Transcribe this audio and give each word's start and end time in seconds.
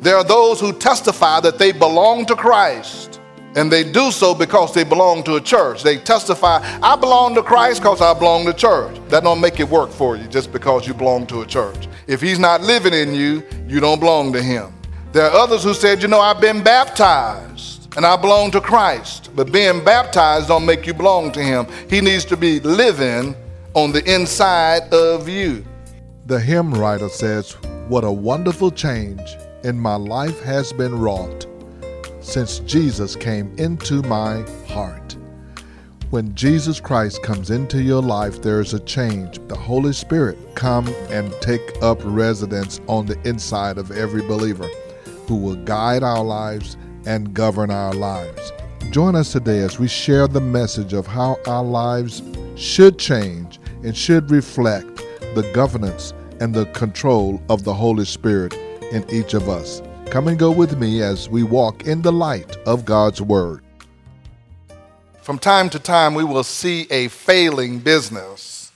There 0.00 0.16
are 0.16 0.24
those 0.24 0.60
who 0.60 0.72
testify 0.72 1.40
that 1.40 1.58
they 1.58 1.72
belong 1.72 2.24
to 2.26 2.36
Christ. 2.36 3.20
And 3.56 3.72
they 3.72 3.82
do 3.82 4.12
so 4.12 4.34
because 4.34 4.72
they 4.72 4.84
belong 4.84 5.24
to 5.24 5.36
a 5.36 5.40
church. 5.40 5.82
They 5.82 5.96
testify, 5.96 6.60
I 6.80 6.94
belong 6.96 7.34
to 7.34 7.42
Christ 7.42 7.80
because 7.80 8.00
I 8.00 8.14
belong 8.14 8.44
to 8.46 8.52
church. 8.52 8.96
That 9.08 9.24
don't 9.24 9.40
make 9.40 9.58
it 9.58 9.68
work 9.68 9.90
for 9.90 10.16
you 10.16 10.28
just 10.28 10.52
because 10.52 10.86
you 10.86 10.94
belong 10.94 11.26
to 11.28 11.40
a 11.40 11.46
church. 11.46 11.88
If 12.06 12.20
he's 12.20 12.38
not 12.38 12.60
living 12.60 12.94
in 12.94 13.14
you, 13.14 13.42
you 13.66 13.80
don't 13.80 13.98
belong 13.98 14.32
to 14.34 14.42
him. 14.42 14.72
There 15.12 15.24
are 15.24 15.32
others 15.32 15.64
who 15.64 15.74
said, 15.74 16.02
you 16.02 16.08
know, 16.08 16.20
I've 16.20 16.40
been 16.40 16.62
baptized 16.62 17.96
and 17.96 18.06
I 18.06 18.16
belong 18.16 18.52
to 18.52 18.60
Christ. 18.60 19.30
But 19.34 19.50
being 19.50 19.82
baptized 19.82 20.48
don't 20.48 20.66
make 20.66 20.86
you 20.86 20.94
belong 20.94 21.32
to 21.32 21.42
him. 21.42 21.66
He 21.90 22.00
needs 22.00 22.24
to 22.26 22.36
be 22.36 22.60
living 22.60 23.34
on 23.74 23.90
the 23.90 24.04
inside 24.12 24.92
of 24.92 25.28
you. 25.28 25.64
The 26.26 26.38
hymn 26.38 26.74
writer 26.74 27.08
says, 27.08 27.54
What 27.88 28.04
a 28.04 28.12
wonderful 28.12 28.70
change 28.70 29.36
in 29.64 29.78
my 29.78 29.96
life 29.96 30.40
has 30.42 30.72
been 30.72 30.98
wrought 30.98 31.46
since 32.20 32.60
Jesus 32.60 33.16
came 33.16 33.54
into 33.58 34.02
my 34.02 34.42
heart. 34.66 35.16
When 36.10 36.34
Jesus 36.34 36.80
Christ 36.80 37.22
comes 37.22 37.50
into 37.50 37.82
your 37.82 38.02
life, 38.02 38.40
there 38.40 38.60
is 38.60 38.72
a 38.72 38.80
change. 38.80 39.40
The 39.48 39.56
Holy 39.56 39.92
Spirit 39.92 40.38
come 40.54 40.88
and 41.10 41.32
take 41.40 41.82
up 41.82 42.00
residence 42.02 42.80
on 42.86 43.06
the 43.06 43.20
inside 43.28 43.76
of 43.76 43.90
every 43.90 44.22
believer 44.22 44.68
who 45.26 45.36
will 45.36 45.56
guide 45.64 46.02
our 46.02 46.24
lives 46.24 46.76
and 47.06 47.34
govern 47.34 47.70
our 47.70 47.92
lives. 47.92 48.52
Join 48.90 49.16
us 49.16 49.32
today 49.32 49.58
as 49.60 49.78
we 49.78 49.88
share 49.88 50.28
the 50.28 50.40
message 50.40 50.94
of 50.94 51.06
how 51.06 51.38
our 51.46 51.64
lives 51.64 52.22
should 52.56 52.98
change 52.98 53.60
and 53.84 53.96
should 53.96 54.30
reflect 54.30 54.96
the 55.34 55.50
governance 55.52 56.14
and 56.40 56.54
the 56.54 56.66
control 56.66 57.42
of 57.50 57.64
the 57.64 57.74
Holy 57.74 58.04
Spirit 58.04 58.54
in 58.92 59.04
each 59.10 59.34
of 59.34 59.48
us. 59.48 59.82
Come 60.06 60.28
and 60.28 60.38
go 60.38 60.50
with 60.50 60.78
me 60.78 61.02
as 61.02 61.28
we 61.28 61.42
walk 61.42 61.86
in 61.86 62.02
the 62.02 62.12
light 62.12 62.56
of 62.66 62.84
God's 62.84 63.20
Word. 63.20 63.62
From 65.20 65.38
time 65.38 65.68
to 65.70 65.78
time, 65.78 66.14
we 66.14 66.24
will 66.24 66.44
see 66.44 66.86
a 66.90 67.08
failing 67.08 67.80
business, 67.80 68.72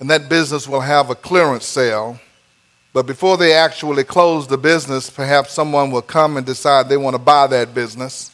and 0.00 0.08
that 0.08 0.28
business 0.28 0.66
will 0.66 0.80
have 0.80 1.10
a 1.10 1.14
clearance 1.14 1.66
sale. 1.66 2.18
But 2.94 3.06
before 3.06 3.36
they 3.36 3.52
actually 3.52 4.04
close 4.04 4.46
the 4.46 4.56
business, 4.56 5.10
perhaps 5.10 5.52
someone 5.52 5.90
will 5.90 6.02
come 6.02 6.38
and 6.38 6.46
decide 6.46 6.88
they 6.88 6.96
want 6.96 7.14
to 7.14 7.18
buy 7.18 7.46
that 7.48 7.74
business. 7.74 8.32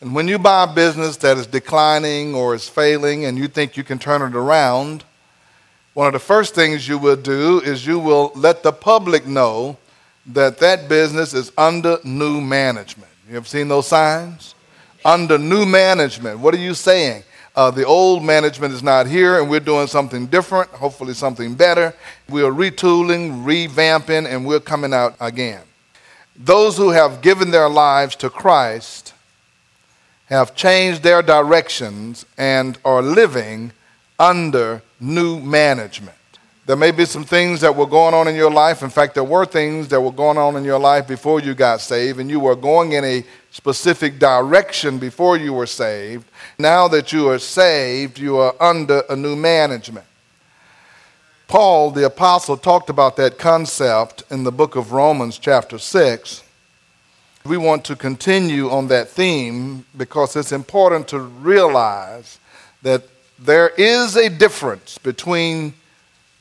And 0.00 0.14
when 0.14 0.28
you 0.28 0.38
buy 0.38 0.64
a 0.64 0.74
business 0.74 1.18
that 1.18 1.36
is 1.36 1.46
declining 1.46 2.34
or 2.34 2.54
is 2.54 2.66
failing 2.66 3.26
and 3.26 3.36
you 3.36 3.46
think 3.46 3.76
you 3.76 3.84
can 3.84 3.98
turn 3.98 4.22
it 4.22 4.34
around, 4.34 5.04
one 5.92 6.06
of 6.06 6.14
the 6.14 6.18
first 6.18 6.54
things 6.54 6.88
you 6.88 6.96
will 6.96 7.16
do 7.16 7.60
is 7.60 7.86
you 7.86 7.98
will 7.98 8.32
let 8.34 8.62
the 8.62 8.72
public 8.72 9.26
know 9.26 9.76
that 10.26 10.58
that 10.58 10.88
business 10.88 11.34
is 11.34 11.52
under 11.56 11.98
new 12.04 12.40
management. 12.40 13.10
You 13.28 13.36
ever 13.36 13.46
seen 13.46 13.68
those 13.68 13.88
signs? 13.88 14.54
Under 15.04 15.38
new 15.38 15.64
management. 15.64 16.40
What 16.40 16.54
are 16.54 16.58
you 16.58 16.74
saying? 16.74 17.24
Uh, 17.56 17.70
the 17.70 17.84
old 17.84 18.22
management 18.22 18.72
is 18.72 18.82
not 18.82 19.06
here 19.06 19.40
and 19.40 19.50
we're 19.50 19.60
doing 19.60 19.86
something 19.86 20.26
different, 20.26 20.70
hopefully 20.70 21.14
something 21.14 21.54
better. 21.54 21.94
We 22.28 22.42
are 22.42 22.52
retooling, 22.52 23.44
revamping, 23.44 24.26
and 24.26 24.46
we're 24.46 24.60
coming 24.60 24.94
out 24.94 25.16
again. 25.20 25.62
Those 26.36 26.76
who 26.76 26.90
have 26.90 27.22
given 27.22 27.50
their 27.50 27.68
lives 27.68 28.14
to 28.16 28.30
Christ 28.30 29.14
have 30.26 30.54
changed 30.54 31.02
their 31.02 31.22
directions 31.22 32.24
and 32.38 32.78
are 32.84 33.02
living 33.02 33.72
under 34.18 34.80
new 35.00 35.40
management. 35.40 36.16
There 36.70 36.76
may 36.76 36.92
be 36.92 37.04
some 37.04 37.24
things 37.24 37.62
that 37.62 37.74
were 37.74 37.84
going 37.84 38.14
on 38.14 38.28
in 38.28 38.36
your 38.36 38.48
life. 38.48 38.84
In 38.84 38.90
fact, 38.90 39.14
there 39.14 39.24
were 39.24 39.44
things 39.44 39.88
that 39.88 40.00
were 40.00 40.12
going 40.12 40.38
on 40.38 40.54
in 40.54 40.62
your 40.62 40.78
life 40.78 41.08
before 41.08 41.40
you 41.40 41.52
got 41.52 41.80
saved, 41.80 42.20
and 42.20 42.30
you 42.30 42.38
were 42.38 42.54
going 42.54 42.92
in 42.92 43.04
a 43.04 43.24
specific 43.50 44.20
direction 44.20 44.96
before 44.96 45.36
you 45.36 45.52
were 45.52 45.66
saved. 45.66 46.30
Now 46.60 46.86
that 46.86 47.12
you 47.12 47.28
are 47.28 47.40
saved, 47.40 48.20
you 48.20 48.36
are 48.36 48.54
under 48.60 49.02
a 49.10 49.16
new 49.16 49.34
management. 49.34 50.06
Paul, 51.48 51.90
the 51.90 52.06
apostle, 52.06 52.56
talked 52.56 52.88
about 52.88 53.16
that 53.16 53.36
concept 53.36 54.22
in 54.30 54.44
the 54.44 54.52
book 54.52 54.76
of 54.76 54.92
Romans, 54.92 55.38
chapter 55.38 55.76
6. 55.76 56.44
We 57.44 57.56
want 57.56 57.84
to 57.86 57.96
continue 57.96 58.70
on 58.70 58.86
that 58.86 59.08
theme 59.08 59.86
because 59.96 60.36
it's 60.36 60.52
important 60.52 61.08
to 61.08 61.18
realize 61.18 62.38
that 62.82 63.02
there 63.40 63.70
is 63.70 64.14
a 64.14 64.30
difference 64.30 64.98
between 64.98 65.74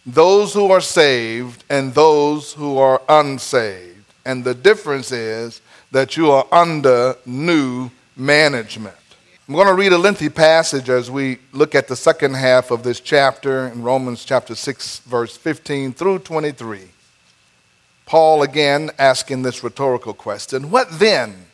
those 0.06 0.54
who 0.54 0.72
are 0.72 0.82
saved 0.82 1.64
and 1.70 1.94
those 1.94 2.54
who 2.54 2.78
are 2.78 3.02
unsaved. 3.10 4.06
And 4.26 4.44
the 4.44 4.54
difference 4.54 5.12
is 5.12 5.62
that 5.92 6.18
you 6.18 6.32
are 6.32 6.46
under 6.52 7.16
new 7.26 7.90
management. 8.16 8.96
I'm 9.48 9.56
going 9.56 9.68
to 9.68 9.74
read 9.74 9.94
a 9.94 9.98
lengthy 9.98 10.30
passage 10.30 10.90
as 10.90 11.10
we 11.10 11.40
look 11.54 11.74
at 11.74 11.88
the 11.88 11.96
second 11.96 12.36
half 12.36 12.70
of 12.70 12.84
this 12.84 13.00
chapter 13.00 13.68
in 13.68 13.82
Romans 13.82 14.24
chapter 14.24 14.54
6, 14.54 15.00
verse 15.00 15.36
15 15.36 15.94
through 15.94 16.20
23. 16.20 16.82
Paul 18.06 18.44
again 18.44 18.92
asking 19.00 19.42
this 19.42 19.64
rhetorical 19.64 20.14
question 20.14 20.70
What 20.70 20.88
then? 21.00 21.46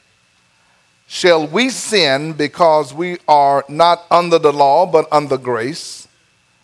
Shall 1.07 1.45
we 1.47 1.69
sin 1.69 2.33
because 2.33 2.93
we 2.93 3.17
are 3.27 3.63
not 3.69 4.05
under 4.09 4.39
the 4.39 4.51
law 4.51 4.85
but 4.85 5.07
under 5.11 5.37
grace? 5.37 6.07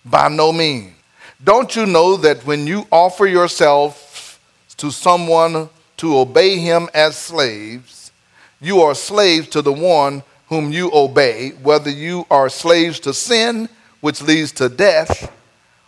By 0.03 0.29
no 0.29 0.51
means. 0.51 0.95
Don't 1.43 1.75
you 1.75 1.87
know 1.87 2.17
that 2.17 2.45
when 2.45 2.67
you 2.67 2.85
offer 2.91 3.25
yourself 3.25 4.39
to 4.77 4.91
someone 4.91 5.69
to 5.97 6.17
obey 6.17 6.57
him 6.59 6.87
as 6.93 7.17
slaves, 7.17 8.11
you 8.59 8.81
are 8.81 8.93
slaves 8.93 9.47
to 9.49 9.63
the 9.63 9.73
one 9.73 10.21
whom 10.49 10.71
you 10.71 10.91
obey, 10.93 11.49
whether 11.63 11.89
you 11.89 12.27
are 12.29 12.47
slaves 12.47 12.99
to 12.99 13.13
sin, 13.13 13.67
which 14.01 14.21
leads 14.21 14.51
to 14.51 14.69
death, 14.69 15.31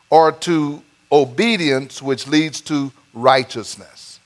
or 0.10 0.32
to 0.32 0.82
obedience, 1.12 2.02
which 2.02 2.28
leads 2.28 2.60
to 2.62 2.92
righteousness. 3.14 4.20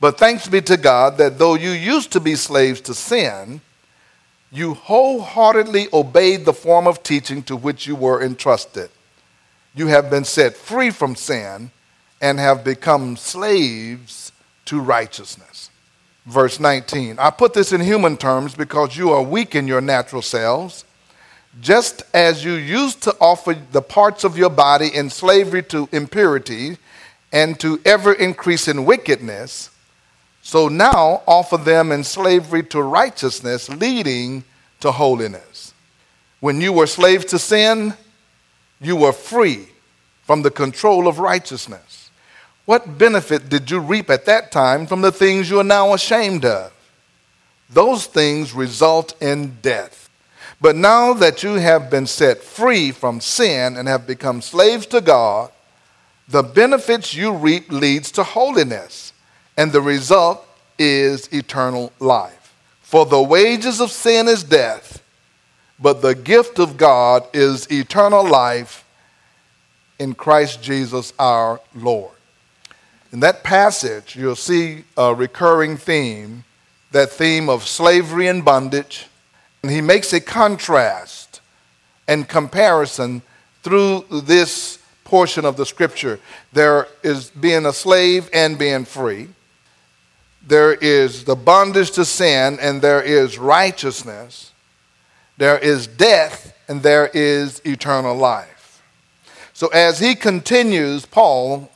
But 0.00 0.18
thanks 0.18 0.46
be 0.46 0.60
to 0.62 0.76
God 0.76 1.18
that 1.18 1.38
though 1.38 1.54
you 1.54 1.70
used 1.70 2.12
to 2.12 2.20
be 2.20 2.36
slaves 2.36 2.80
to 2.82 2.94
sin, 2.94 3.60
you 4.52 4.74
wholeheartedly 4.74 5.88
obeyed 5.92 6.44
the 6.44 6.52
form 6.52 6.86
of 6.86 7.02
teaching 7.02 7.42
to 7.44 7.56
which 7.56 7.88
you 7.88 7.96
were 7.96 8.22
entrusted 8.22 8.90
you 9.78 9.86
have 9.86 10.10
been 10.10 10.24
set 10.24 10.56
free 10.56 10.90
from 10.90 11.14
sin 11.14 11.70
and 12.20 12.38
have 12.38 12.64
become 12.64 13.16
slaves 13.16 14.32
to 14.64 14.80
righteousness. 14.80 15.70
Verse 16.26 16.60
19 16.60 17.18
I 17.18 17.30
put 17.30 17.54
this 17.54 17.72
in 17.72 17.80
human 17.80 18.16
terms 18.16 18.54
because 18.54 18.96
you 18.96 19.10
are 19.12 19.22
weak 19.22 19.54
in 19.54 19.68
your 19.68 19.80
natural 19.80 20.22
selves. 20.22 20.84
Just 21.60 22.02
as 22.12 22.44
you 22.44 22.52
used 22.52 23.02
to 23.02 23.16
offer 23.20 23.56
the 23.72 23.82
parts 23.82 24.22
of 24.22 24.36
your 24.36 24.50
body 24.50 24.94
in 24.94 25.10
slavery 25.10 25.62
to 25.64 25.88
impurity 25.92 26.76
and 27.32 27.58
to 27.60 27.80
ever 27.84 28.12
increasing 28.12 28.84
wickedness, 28.84 29.70
so 30.42 30.68
now 30.68 31.22
offer 31.26 31.56
them 31.56 31.90
in 31.90 32.04
slavery 32.04 32.62
to 32.64 32.82
righteousness, 32.82 33.68
leading 33.68 34.44
to 34.80 34.92
holiness. 34.92 35.74
When 36.40 36.60
you 36.60 36.72
were 36.72 36.86
slaves 36.86 37.24
to 37.26 37.38
sin, 37.38 37.94
you 38.80 38.96
were 38.96 39.12
free 39.12 39.68
from 40.22 40.42
the 40.42 40.50
control 40.50 41.08
of 41.08 41.18
righteousness. 41.18 42.10
What 42.64 42.98
benefit 42.98 43.48
did 43.48 43.70
you 43.70 43.78
reap 43.78 44.10
at 44.10 44.26
that 44.26 44.52
time 44.52 44.86
from 44.86 45.00
the 45.00 45.12
things 45.12 45.48
you 45.48 45.58
are 45.58 45.64
now 45.64 45.94
ashamed 45.94 46.44
of? 46.44 46.72
Those 47.70 48.06
things 48.06 48.52
result 48.52 49.20
in 49.22 49.56
death. 49.62 50.10
But 50.60 50.76
now 50.76 51.12
that 51.14 51.42
you 51.42 51.54
have 51.54 51.90
been 51.90 52.06
set 52.06 52.42
free 52.42 52.90
from 52.90 53.20
sin 53.20 53.76
and 53.76 53.88
have 53.88 54.06
become 54.06 54.42
slaves 54.42 54.86
to 54.86 55.00
God, 55.00 55.50
the 56.28 56.42
benefits 56.42 57.14
you 57.14 57.32
reap 57.32 57.70
leads 57.70 58.10
to 58.12 58.22
holiness, 58.22 59.12
and 59.56 59.72
the 59.72 59.80
result 59.80 60.46
is 60.78 61.26
eternal 61.32 61.92
life. 62.00 62.54
For 62.82 63.06
the 63.06 63.22
wages 63.22 63.80
of 63.80 63.90
sin 63.90 64.28
is 64.28 64.42
death, 64.42 64.97
but 65.80 66.02
the 66.02 66.14
gift 66.14 66.58
of 66.58 66.76
God 66.76 67.24
is 67.32 67.70
eternal 67.70 68.28
life 68.28 68.84
in 69.98 70.14
Christ 70.14 70.62
Jesus 70.62 71.12
our 71.18 71.60
Lord. 71.74 72.12
In 73.12 73.20
that 73.20 73.42
passage, 73.42 74.16
you'll 74.16 74.36
see 74.36 74.84
a 74.96 75.14
recurring 75.14 75.76
theme, 75.76 76.44
that 76.92 77.10
theme 77.10 77.48
of 77.48 77.66
slavery 77.66 78.26
and 78.26 78.44
bondage. 78.44 79.06
And 79.62 79.72
he 79.72 79.80
makes 79.80 80.12
a 80.12 80.20
contrast 80.20 81.40
and 82.06 82.28
comparison 82.28 83.22
through 83.62 84.04
this 84.10 84.78
portion 85.04 85.44
of 85.44 85.56
the 85.56 85.66
scripture. 85.66 86.20
There 86.52 86.86
is 87.02 87.30
being 87.30 87.66
a 87.66 87.72
slave 87.72 88.28
and 88.32 88.58
being 88.58 88.84
free. 88.84 89.28
There 90.46 90.74
is 90.74 91.24
the 91.24 91.36
bondage 91.36 91.90
to 91.92 92.04
sin, 92.04 92.58
and 92.60 92.80
there 92.80 93.02
is 93.02 93.38
righteousness. 93.38 94.52
There 95.38 95.58
is 95.58 95.86
death 95.86 96.54
and 96.68 96.82
there 96.82 97.06
is 97.14 97.62
eternal 97.64 98.14
life. 98.14 98.82
So 99.54 99.68
as 99.68 99.98
he 99.98 100.14
continues, 100.14 101.06
Paul 101.06 101.70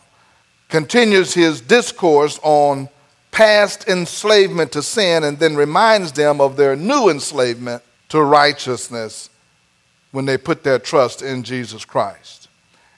continues 0.69 1.35
his 1.35 1.61
discourse 1.61 2.38
on 2.43 2.88
past 3.31 3.88
enslavement 3.88 4.73
to 4.73 4.82
sin 4.82 5.25
and 5.25 5.38
then 5.38 5.56
reminds 5.56 6.12
them 6.12 6.41
of 6.41 6.56
their 6.56 6.76
new 6.76 7.09
enslavement 7.09 7.82
to 8.11 8.23
righteousness 8.23 9.31
when 10.11 10.26
they 10.26 10.37
put 10.37 10.65
their 10.65 10.79
trust 10.79 11.23
in 11.23 11.43
Jesus 11.43 11.85
Christ. 11.85 12.49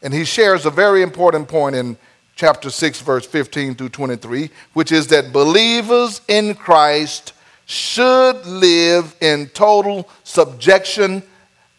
And 0.03 0.13
he 0.13 0.25
shares 0.25 0.67
a 0.67 0.71
very 0.71 1.03
important 1.03 1.49
point 1.49 1.77
in 1.77 1.97
chapter 2.37 2.69
6, 2.69 3.01
verse 3.01 3.27
15 3.27 3.77
through 3.77 3.91
23, 3.91 4.51
which 4.73 4.93
is 4.93 5.07
that 5.09 5.33
believers 5.33 6.21
in 6.27 6.55
Christ 6.55 7.33
should 7.67 8.45
live 8.47 9.15
in 9.21 9.49
total 9.49 10.09
subjection 10.23 11.23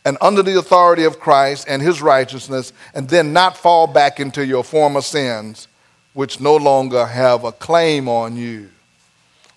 and 0.06 0.18
under 0.22 0.44
the 0.44 0.58
authority 0.58 1.04
of 1.04 1.20
Christ 1.20 1.66
and 1.68 1.82
his 1.82 2.02
righteousness, 2.02 2.74
and 2.94 3.10
then 3.10 3.34
not 3.34 3.58
fall 3.58 3.88
back 3.88 4.20
into 4.20 4.46
your 4.46 4.64
former 4.64 5.02
sins, 5.02 5.68
which 6.14 6.40
no 6.40 6.56
longer 6.56 7.06
have 7.06 7.44
a 7.44 7.52
claim 7.52 8.08
on 8.08 8.38
you. 8.38 8.70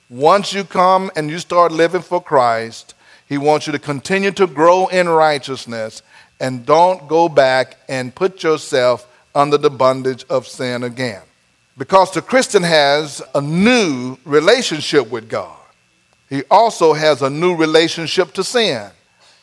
Once 0.09 0.55
you 0.55 0.65
come 0.65 1.11
and 1.17 1.29
you 1.29 1.39
start 1.39 1.71
living 1.71 2.01
for 2.01 2.23
Christ, 2.23 2.95
he 3.29 3.37
wants 3.37 3.67
you 3.67 3.73
to 3.75 3.79
continue 3.79 4.31
to 4.33 4.47
grow 4.47 4.87
in 4.87 5.07
righteousness 5.07 6.03
and 6.41 6.65
don't 6.65 7.07
go 7.09 7.29
back 7.29 7.77
and 7.89 8.15
put 8.15 8.43
yourself 8.43 9.07
under 9.35 9.59
the 9.59 9.69
bondage 9.69 10.25
of 10.31 10.47
sin 10.47 10.83
again. 10.83 11.21
Because 11.77 12.11
the 12.13 12.23
Christian 12.23 12.63
has 12.63 13.23
a 13.35 13.41
new 13.43 14.17
relationship 14.25 15.11
with 15.11 15.29
God, 15.29 15.58
he 16.29 16.43
also 16.51 16.93
has 16.93 17.23
a 17.23 17.31
new 17.31 17.57
relationship 17.57 18.33
to 18.35 18.45
sin. 18.45 18.91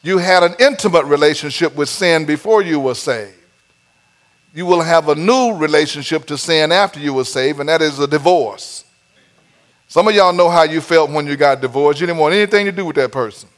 You 0.03 0.19
had 0.19 0.43
an 0.43 0.55
intimate 0.59 1.05
relationship 1.05 1.75
with 1.75 1.89
sin 1.89 2.25
before 2.25 2.61
you 2.61 2.79
were 2.79 2.93
saved. 2.93 3.35
You 4.53 4.65
will 4.65 4.81
have 4.81 5.09
a 5.09 5.15
new 5.15 5.53
relationship 5.57 6.25
to 6.27 6.37
sin 6.37 6.71
after 6.71 6.99
you 6.99 7.13
were 7.13 7.25
saved, 7.25 7.59
and 7.59 7.67
that 7.69 7.81
is 7.81 7.99
a 7.99 8.07
divorce. 8.07 8.85
Some 9.87 10.07
of 10.07 10.15
y'all 10.15 10.33
know 10.33 10.49
how 10.49 10.63
you 10.63 10.79
felt 10.79 11.09
when 11.09 11.27
you 11.27 11.35
got 11.35 11.61
divorced. 11.61 11.99
You 11.99 12.07
didn't 12.07 12.19
want 12.19 12.33
anything 12.33 12.65
to 12.65 12.71
do 12.71 12.85
with 12.85 12.95
that 12.95 13.11
person. 13.11 13.49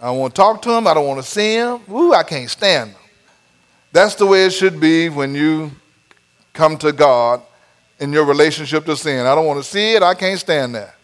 I 0.00 0.06
don't 0.06 0.18
want 0.18 0.34
to 0.34 0.40
talk 0.40 0.62
to 0.62 0.70
him. 0.70 0.86
I 0.86 0.94
don't 0.94 1.06
want 1.06 1.22
to 1.22 1.28
see 1.28 1.54
him. 1.54 1.80
Woo, 1.86 2.12
I 2.12 2.22
can't 2.22 2.50
stand 2.50 2.90
them. 2.90 3.00
That's 3.92 4.14
the 4.14 4.26
way 4.26 4.44
it 4.44 4.50
should 4.50 4.78
be 4.78 5.08
when 5.08 5.34
you 5.34 5.70
come 6.52 6.76
to 6.78 6.92
God 6.92 7.42
in 7.98 8.12
your 8.12 8.24
relationship 8.24 8.84
to 8.86 8.96
sin. 8.96 9.26
I 9.26 9.34
don't 9.34 9.46
want 9.46 9.62
to 9.62 9.68
see 9.68 9.94
it. 9.94 10.02
I 10.02 10.14
can't 10.14 10.38
stand 10.38 10.74
that. 10.74 10.94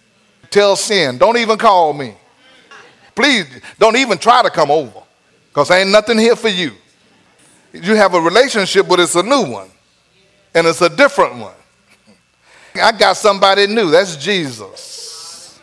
Tell 0.55 0.77
sin, 0.77 1.19
don't 1.19 1.37
even 1.37 1.59
call 1.59 1.93
me. 1.93 2.15
Please 3.17 3.45
don't 3.77 3.97
even 3.97 4.19
try 4.19 4.41
to 4.41 4.51
come 4.51 4.71
over 4.71 5.03
because 5.49 5.69
ain't 5.73 5.91
nothing 5.91 6.17
here 6.17 6.37
for 6.37 6.47
you. 6.47 6.71
You 7.73 7.97
have 7.97 8.15
a 8.15 8.21
relationship, 8.21 8.87
but 8.87 9.01
it's 9.01 9.17
a 9.17 9.23
new 9.25 9.51
one 9.51 9.69
and 10.55 10.65
it's 10.69 10.81
a 10.81 10.89
different 10.89 11.35
one. 11.39 11.57
I 12.81 12.93
got 12.93 13.17
somebody 13.17 13.67
new. 13.67 13.91
That's 13.91 14.15
Jesus. 14.15 15.59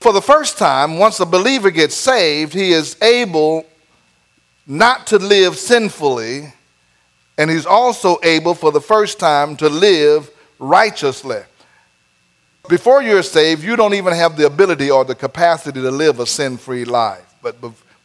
For 0.00 0.12
the 0.12 0.20
first 0.20 0.58
time, 0.58 0.98
once 0.98 1.20
a 1.20 1.26
believer 1.26 1.70
gets 1.70 1.94
saved, 1.94 2.52
he 2.52 2.72
is 2.72 3.00
able 3.00 3.64
not 4.66 5.06
to 5.06 5.18
live 5.20 5.56
sinfully, 5.56 6.52
and 7.38 7.48
he's 7.48 7.66
also 7.66 8.18
able 8.24 8.56
for 8.56 8.72
the 8.72 8.80
first 8.80 9.20
time 9.20 9.56
to 9.58 9.68
live 9.68 10.28
righteously. 10.58 11.42
Before 12.68 13.02
you're 13.02 13.22
saved, 13.22 13.64
you 13.64 13.76
don't 13.76 13.94
even 13.94 14.12
have 14.12 14.36
the 14.36 14.46
ability 14.46 14.90
or 14.90 15.04
the 15.04 15.14
capacity 15.14 15.80
to 15.80 15.90
live 15.90 16.20
a 16.20 16.26
sin 16.26 16.58
free 16.58 16.84
life. 16.84 17.24
But 17.42 17.56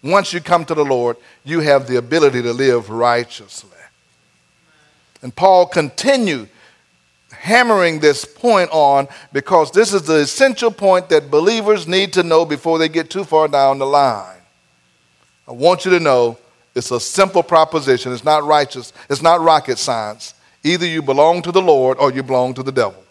once 0.01 0.33
you 0.33 0.41
come 0.41 0.63
to 0.65 0.73
the 0.73 0.85
Lord, 0.85 1.17
you 1.43 1.59
have 1.59 1.87
the 1.87 1.97
ability 1.97 2.41
to 2.41 2.53
live 2.53 2.89
righteously. 2.89 3.69
And 5.21 5.35
Paul 5.35 5.65
continued 5.65 6.49
hammering 7.31 7.99
this 7.99 8.23
point 8.23 8.69
on 8.71 9.07
because 9.33 9.71
this 9.71 9.93
is 9.93 10.03
the 10.03 10.19
essential 10.19 10.71
point 10.71 11.09
that 11.09 11.29
believers 11.29 11.87
need 11.87 12.13
to 12.13 12.23
know 12.23 12.45
before 12.45 12.77
they 12.77 12.87
get 12.87 13.09
too 13.09 13.23
far 13.23 13.47
down 13.49 13.79
the 13.79 13.85
line. 13.85 14.39
I 15.47 15.51
want 15.51 15.83
you 15.83 15.91
to 15.91 15.99
know 15.99 16.37
it's 16.73 16.91
a 16.91 16.99
simple 16.99 17.43
proposition. 17.43 18.13
It's 18.13 18.23
not 18.23 18.43
righteous, 18.43 18.93
it's 19.09 19.21
not 19.21 19.41
rocket 19.41 19.77
science. 19.77 20.33
Either 20.63 20.85
you 20.85 21.01
belong 21.01 21.41
to 21.41 21.51
the 21.51 21.61
Lord 21.61 21.97
or 21.99 22.11
you 22.11 22.23
belong 22.23 22.53
to 22.53 22.63
the 22.63 22.71
devil. 22.71 23.03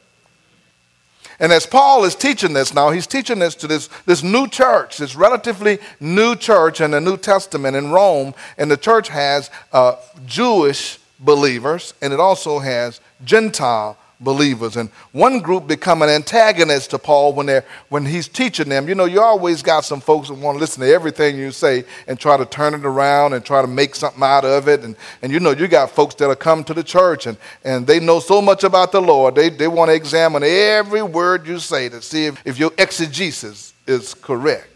And 1.43 1.53
as 1.53 1.67
Paul 1.67 2.05
is 2.05 2.15
teaching 2.15 2.53
this 2.53 2.73
now, 2.73 2.91
he's 2.91 3.09
teaching 3.09 3.41
this 3.41 3.56
to 3.56 3.67
this, 3.67 3.89
this 4.06 4.23
new 4.23 4.47
church, 4.47 4.99
this 4.99 5.17
relatively 5.17 5.81
new 5.99 6.37
church 6.37 6.81
in 6.81 6.93
the 6.93 7.00
New 7.00 7.17
Testament 7.17 7.75
in 7.77 7.91
Rome. 7.91 8.33
And 8.59 8.71
the 8.71 8.77
church 8.77 9.09
has 9.09 9.50
uh, 9.73 9.97
Jewish 10.25 11.00
believers 11.19 11.94
and 12.00 12.12
it 12.12 12.21
also 12.21 12.61
has 12.61 13.00
Gentile 13.25 13.99
believers. 14.23 14.77
And 14.77 14.89
one 15.13 15.41
group 15.41 15.67
become 15.67 16.03
an 16.03 16.09
antagonist 16.09 16.91
to 16.91 16.99
Paul 16.99 17.33
when, 17.33 17.47
they're, 17.47 17.65
when 17.89 18.07
he's 18.07 18.29
teaching 18.29 18.69
them. 18.69 18.89
You 18.89 18.95
know, 18.95 19.05
you 19.05 19.21
always 19.21 19.63
got 19.63 19.85
some 19.85 20.01
folks 20.01 20.29
that 20.29 20.35
want 20.35 20.57
to 20.57 20.61
listen 20.61 20.83
to 20.83 20.93
everything 20.93 21.37
you 21.37 21.51
say 21.51 21.85
and 22.07 22.19
try 22.19 22.37
to 22.37 22.47
turn 22.47 22.75
it 22.75 22.85
around 22.85 23.33
and 23.33 23.45
try 23.45 23.63
to 23.63 23.69
make 23.69 23.95
something 23.95 24.23
out 24.23 24.45
of 24.45 24.69
it. 24.69 24.83
And, 24.83 24.97
and 25.23 25.33
you 25.33 25.41
know, 25.41 25.51
you 25.51 25.69
got 25.69 25.91
folks 25.91 26.15
that 26.17 26.29
are 26.29 26.37
come 26.37 26.65
to 26.65 26.75
the 26.75 26.85
church 26.85 27.27
and, 27.27 27.37
and 27.65 27.87
they 27.87 28.01
know 28.01 28.21
so 28.21 28.41
much 28.41 28.65
about 28.65 28.93
the 28.93 29.03
Lord, 29.03 29.35
they, 29.35 29.51
they 29.51 29.69
want 29.69 29.91
to 29.91 29.95
examine 29.95 30.43
every 30.43 31.03
word 31.03 31.47
you 31.47 31.59
say 31.59 31.89
to 31.89 32.01
see 32.01 32.27
if, 32.27 32.41
if 32.47 32.59
your 32.59 32.73
exegesis 32.79 33.75
is 33.87 34.15
correct. 34.15 34.69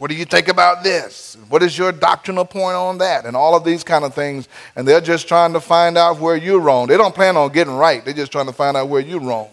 What 0.00 0.10
do 0.10 0.16
you 0.16 0.24
think 0.24 0.48
about 0.48 0.82
this? 0.82 1.36
What 1.50 1.62
is 1.62 1.76
your 1.76 1.92
doctrinal 1.92 2.46
point 2.46 2.74
on 2.74 2.96
that? 2.98 3.26
And 3.26 3.36
all 3.36 3.54
of 3.54 3.64
these 3.64 3.84
kind 3.84 4.02
of 4.02 4.14
things. 4.14 4.48
And 4.74 4.88
they're 4.88 5.02
just 5.02 5.28
trying 5.28 5.52
to 5.52 5.60
find 5.60 5.98
out 5.98 6.18
where 6.18 6.36
you're 6.36 6.58
wrong. 6.58 6.86
They 6.86 6.96
don't 6.96 7.14
plan 7.14 7.36
on 7.36 7.52
getting 7.52 7.74
right, 7.74 8.02
they're 8.02 8.14
just 8.14 8.32
trying 8.32 8.46
to 8.46 8.52
find 8.54 8.78
out 8.78 8.88
where 8.88 9.02
you're 9.02 9.20
wrong. 9.20 9.50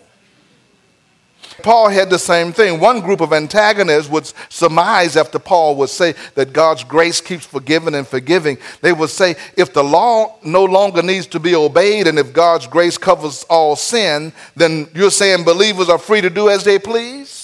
Paul 1.64 1.90
had 1.90 2.10
the 2.10 2.18
same 2.18 2.54
thing. 2.54 2.80
One 2.80 3.02
group 3.02 3.20
of 3.20 3.34
antagonists 3.34 4.10
would 4.10 4.32
surmise 4.48 5.18
after 5.18 5.38
Paul 5.38 5.76
would 5.76 5.90
say 5.90 6.14
that 6.36 6.54
God's 6.54 6.86
grace 6.86 7.20
keeps 7.20 7.46
forgiving 7.46 7.94
and 7.94 8.08
forgiving. 8.08 8.58
They 8.82 8.94
would 8.94 9.10
say 9.10 9.36
if 9.58 9.74
the 9.74 9.84
law 9.84 10.38
no 10.46 10.64
longer 10.64 11.02
needs 11.02 11.28
to 11.28 11.42
be 11.42 11.56
obeyed 11.56 12.08
and 12.08 12.18
if 12.18 12.32
God's 12.32 12.68
grace 12.68 12.98
covers 12.98 13.44
all 13.50 13.76
sin, 13.76 14.32
then 14.56 14.88
you're 14.96 15.12
saying 15.12 15.44
believers 15.44 15.90
are 15.90 15.98
free 15.98 16.22
to 16.22 16.30
do 16.30 16.48
as 16.48 16.64
they 16.64 16.80
please? 16.80 17.37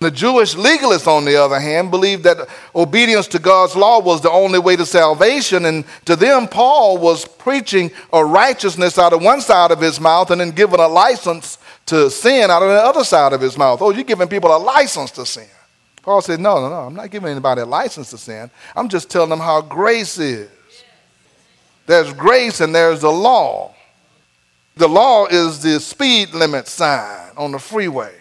The 0.00 0.10
Jewish 0.10 0.54
legalists, 0.54 1.06
on 1.06 1.24
the 1.24 1.36
other 1.36 1.58
hand, 1.58 1.90
believed 1.90 2.24
that 2.24 2.48
obedience 2.74 3.26
to 3.28 3.38
God's 3.38 3.74
law 3.74 4.00
was 4.00 4.20
the 4.20 4.30
only 4.30 4.58
way 4.58 4.76
to 4.76 4.84
salvation. 4.84 5.64
And 5.64 5.84
to 6.04 6.16
them, 6.16 6.46
Paul 6.46 6.98
was 6.98 7.24
preaching 7.24 7.90
a 8.12 8.24
righteousness 8.24 8.98
out 8.98 9.12
of 9.12 9.22
one 9.22 9.40
side 9.40 9.70
of 9.70 9.80
his 9.80 10.00
mouth 10.00 10.30
and 10.30 10.40
then 10.40 10.50
giving 10.50 10.80
a 10.80 10.88
license 10.88 11.58
to 11.86 12.10
sin 12.10 12.50
out 12.50 12.62
of 12.62 12.68
the 12.68 12.74
other 12.74 13.04
side 13.04 13.32
of 13.32 13.40
his 13.40 13.56
mouth. 13.56 13.80
Oh, 13.80 13.90
you're 13.90 14.04
giving 14.04 14.28
people 14.28 14.54
a 14.54 14.58
license 14.58 15.10
to 15.12 15.24
sin. 15.24 15.48
Paul 16.02 16.20
said, 16.20 16.38
No, 16.38 16.60
no, 16.60 16.68
no, 16.68 16.80
I'm 16.86 16.94
not 16.94 17.10
giving 17.10 17.30
anybody 17.30 17.62
a 17.62 17.66
license 17.66 18.10
to 18.10 18.18
sin. 18.18 18.50
I'm 18.76 18.88
just 18.88 19.08
telling 19.08 19.30
them 19.30 19.40
how 19.40 19.62
grace 19.62 20.18
is. 20.18 20.50
There's 21.86 22.12
grace 22.12 22.60
and 22.60 22.74
there's 22.74 23.00
the 23.00 23.12
law. 23.12 23.74
The 24.76 24.88
law 24.88 25.26
is 25.26 25.62
the 25.62 25.80
speed 25.80 26.34
limit 26.34 26.66
sign 26.66 27.30
on 27.36 27.52
the 27.52 27.58
freeway. 27.58 28.12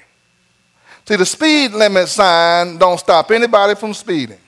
See, 1.05 1.15
the 1.15 1.25
speed 1.25 1.71
limit 1.73 2.07
sign 2.07 2.77
don't 2.77 2.97
stop 2.97 3.29
anybody 3.31 3.75
from 3.75 3.93
speeding. 3.93 4.39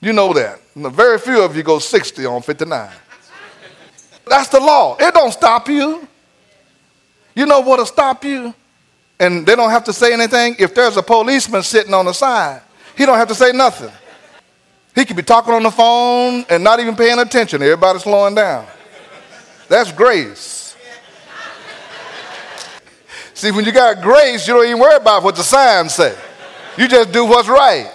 You 0.00 0.12
know 0.12 0.32
that. 0.32 0.60
Very 0.74 1.18
few 1.18 1.42
of 1.42 1.56
you 1.56 1.62
go 1.62 1.78
60 1.78 2.24
on 2.26 2.42
59. 2.42 2.90
That's 4.26 4.48
the 4.48 4.60
law. 4.60 4.96
It 4.98 5.12
don't 5.12 5.32
stop 5.32 5.68
you. 5.68 6.06
You 7.34 7.46
know 7.46 7.60
what'll 7.60 7.86
stop 7.86 8.24
you? 8.24 8.54
And 9.18 9.44
they 9.44 9.56
don't 9.56 9.70
have 9.70 9.84
to 9.84 9.92
say 9.92 10.12
anything. 10.12 10.56
If 10.58 10.74
there's 10.74 10.96
a 10.96 11.02
policeman 11.02 11.62
sitting 11.62 11.92
on 11.92 12.06
the 12.06 12.12
side, 12.12 12.62
he 12.96 13.04
don't 13.04 13.18
have 13.18 13.28
to 13.28 13.34
say 13.34 13.52
nothing. 13.52 13.90
He 14.94 15.04
could 15.04 15.16
be 15.16 15.22
talking 15.22 15.52
on 15.52 15.62
the 15.62 15.70
phone 15.70 16.44
and 16.48 16.64
not 16.64 16.80
even 16.80 16.96
paying 16.96 17.18
attention. 17.18 17.62
Everybody's 17.62 18.02
slowing 18.02 18.34
down. 18.34 18.66
That's 19.68 19.92
grace. 19.92 20.59
See, 23.40 23.52
when 23.52 23.64
you 23.64 23.72
got 23.72 24.02
grace, 24.02 24.46
you 24.46 24.52
don't 24.52 24.66
even 24.66 24.78
worry 24.78 24.96
about 24.96 25.22
what 25.22 25.34
the 25.34 25.42
signs 25.42 25.94
say. 25.94 26.14
You 26.76 26.86
just 26.86 27.10
do 27.10 27.24
what's 27.24 27.48
right. 27.48 27.90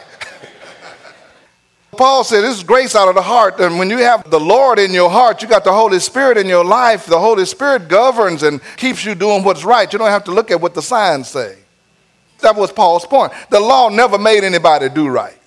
Paul 1.91 2.23
said, 2.23 2.41
This 2.41 2.57
is 2.57 2.63
grace 2.63 2.95
out 2.95 3.09
of 3.09 3.13
the 3.13 3.21
heart. 3.21 3.59
And 3.59 3.77
when 3.77 3.91
you 3.91 3.99
have 3.99 4.27
the 4.31 4.39
Lord 4.39 4.79
in 4.79 4.91
your 4.91 5.07
heart, 5.07 5.43
you 5.43 5.47
got 5.47 5.63
the 5.63 5.71
Holy 5.71 5.99
Spirit 5.99 6.39
in 6.39 6.47
your 6.47 6.65
life. 6.65 7.05
The 7.05 7.19
Holy 7.19 7.45
Spirit 7.45 7.89
governs 7.89 8.41
and 8.41 8.59
keeps 8.75 9.05
you 9.05 9.13
doing 9.13 9.43
what's 9.43 9.63
right. 9.63 9.93
You 9.93 9.99
don't 9.99 10.09
have 10.09 10.23
to 10.23 10.31
look 10.31 10.49
at 10.49 10.59
what 10.59 10.73
the 10.73 10.81
signs 10.81 11.27
say. 11.27 11.59
That 12.39 12.55
was 12.55 12.71
Paul's 12.71 13.05
point. 13.05 13.31
The 13.51 13.59
law 13.59 13.89
never 13.89 14.17
made 14.17 14.43
anybody 14.43 14.89
do 14.89 15.09
right. 15.09 15.37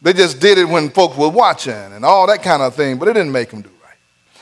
They 0.00 0.14
just 0.14 0.40
did 0.40 0.56
it 0.56 0.64
when 0.64 0.88
folks 0.88 1.18
were 1.18 1.28
watching 1.28 1.74
and 1.74 2.02
all 2.02 2.26
that 2.28 2.42
kind 2.42 2.62
of 2.62 2.74
thing, 2.74 2.96
but 2.96 3.08
it 3.08 3.12
didn't 3.12 3.32
make 3.32 3.50
them 3.50 3.60
do 3.60 3.77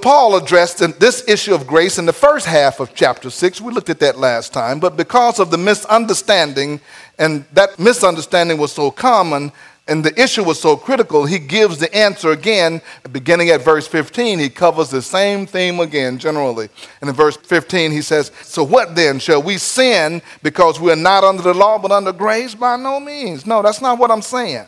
Paul 0.03 0.37
addressed 0.37 0.79
this 1.01 1.27
issue 1.27 1.55
of 1.55 1.67
grace 1.67 1.99
in 1.99 2.07
the 2.07 2.13
first 2.13 2.47
half 2.47 2.81
of 2.81 2.95
chapter 2.95 3.31
6. 3.31 3.61
We 3.61 3.73
looked 3.73 3.91
at 3.91 4.01
that 4.01 4.19
last 4.19 4.53
time. 4.53 4.79
But 4.79 4.97
because 4.97 5.41
of 5.41 5.51
the 5.51 5.59
misunderstanding, 5.59 6.81
and 7.19 7.45
that 7.53 7.79
misunderstanding 7.79 8.59
was 8.59 8.73
so 8.73 8.91
common, 8.91 9.53
And 9.89 10.05
the 10.05 10.21
issue 10.21 10.43
was 10.43 10.61
so 10.61 10.77
critical, 10.77 11.27
he 11.27 11.39
gives 11.39 11.79
the 11.79 11.95
answer 11.95 12.33
again, 12.33 12.81
beginning 13.13 13.51
at 13.51 13.63
verse 13.63 13.87
15. 13.87 14.41
He 14.41 14.49
covers 14.51 14.91
the 14.91 15.01
same 15.01 15.47
theme 15.47 15.79
again, 15.79 16.19
generally. 16.19 16.69
And 17.01 17.09
in 17.09 17.15
verse 17.15 17.37
15, 17.37 17.93
he 17.93 18.03
says, 18.03 18.33
So 18.43 18.65
what 18.65 18.97
then? 18.97 19.21
Shall 19.21 19.43
we 19.43 19.59
sin 19.59 20.23
because 20.43 20.81
we're 20.81 20.97
not 20.97 21.23
under 21.23 21.43
the 21.43 21.55
law 21.55 21.79
but 21.79 21.93
under 21.93 22.13
grace? 22.13 22.55
By 22.55 22.77
no 22.77 22.99
means. 22.99 23.47
No, 23.47 23.63
that's 23.63 23.81
not 23.81 23.99
what 23.99 24.11
I'm 24.11 24.23
saying. 24.23 24.67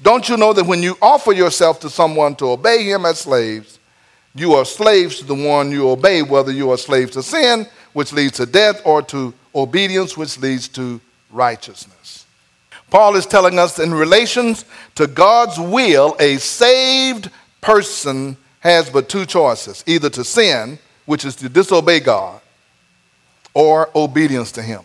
Don't 0.00 0.28
you 0.28 0.36
know 0.36 0.52
that 0.52 0.66
when 0.66 0.82
you 0.82 0.96
offer 1.02 1.32
yourself 1.32 1.80
to 1.80 1.90
someone 1.90 2.36
to 2.36 2.50
obey 2.50 2.84
him 2.84 3.04
as 3.04 3.20
slaves, 3.20 3.80
you 4.34 4.54
are 4.54 4.64
slaves 4.64 5.18
to 5.18 5.24
the 5.24 5.34
one 5.34 5.70
you 5.70 5.90
obey, 5.90 6.22
whether 6.22 6.52
you 6.52 6.70
are 6.70 6.78
slaves 6.78 7.12
to 7.12 7.22
sin, 7.22 7.66
which 7.92 8.12
leads 8.12 8.38
to 8.38 8.46
death, 8.46 8.80
or 8.84 9.02
to 9.02 9.34
obedience, 9.54 10.16
which 10.16 10.38
leads 10.38 10.68
to 10.68 11.00
righteousness? 11.30 12.26
Paul 12.90 13.16
is 13.16 13.26
telling 13.26 13.58
us 13.58 13.78
in 13.78 13.92
relations 13.92 14.64
to 14.94 15.06
God's 15.06 15.58
will, 15.58 16.16
a 16.20 16.36
saved 16.38 17.30
person 17.60 18.36
has 18.60 18.88
but 18.88 19.08
two 19.08 19.26
choices 19.26 19.82
either 19.86 20.10
to 20.10 20.24
sin, 20.24 20.78
which 21.06 21.24
is 21.24 21.34
to 21.36 21.48
disobey 21.48 22.00
God, 22.00 22.40
or 23.54 23.90
obedience 23.94 24.52
to 24.52 24.62
Him. 24.62 24.82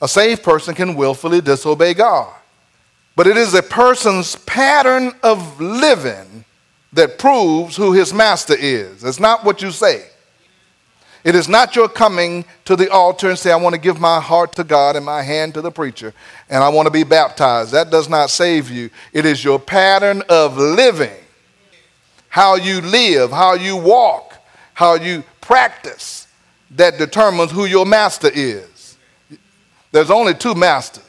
A 0.00 0.08
saved 0.08 0.42
person 0.42 0.74
can 0.74 0.94
willfully 0.94 1.40
disobey 1.40 1.94
God. 1.94 2.34
But 3.16 3.26
it 3.26 3.36
is 3.36 3.52
a 3.54 3.62
person's 3.62 4.36
pattern 4.36 5.12
of 5.24 5.60
living 5.60 6.44
that 6.92 7.18
proves 7.18 7.76
who 7.76 7.92
his 7.92 8.12
master 8.14 8.54
is. 8.58 9.04
It's 9.04 9.20
not 9.20 9.44
what 9.44 9.62
you 9.62 9.70
say. 9.70 10.06
It 11.24 11.34
is 11.34 11.48
not 11.48 11.76
your 11.76 11.88
coming 11.88 12.44
to 12.64 12.76
the 12.76 12.90
altar 12.90 13.28
and 13.28 13.38
say, 13.38 13.50
I 13.50 13.56
want 13.56 13.74
to 13.74 13.80
give 13.80 14.00
my 14.00 14.20
heart 14.20 14.54
to 14.56 14.64
God 14.64 14.96
and 14.96 15.04
my 15.04 15.22
hand 15.22 15.54
to 15.54 15.60
the 15.60 15.70
preacher, 15.70 16.14
and 16.48 16.62
I 16.62 16.68
want 16.68 16.86
to 16.86 16.90
be 16.90 17.02
baptized. 17.02 17.72
That 17.72 17.90
does 17.90 18.08
not 18.08 18.30
save 18.30 18.70
you. 18.70 18.88
It 19.12 19.26
is 19.26 19.44
your 19.44 19.58
pattern 19.58 20.22
of 20.28 20.56
living, 20.56 21.16
how 22.28 22.54
you 22.54 22.80
live, 22.80 23.30
how 23.30 23.54
you 23.54 23.76
walk, 23.76 24.34
how 24.74 24.94
you 24.94 25.24
practice, 25.40 26.28
that 26.72 26.98
determines 26.98 27.50
who 27.50 27.64
your 27.64 27.84
master 27.84 28.30
is. 28.32 28.96
There's 29.90 30.10
only 30.10 30.34
two 30.34 30.54
masters. 30.54 31.07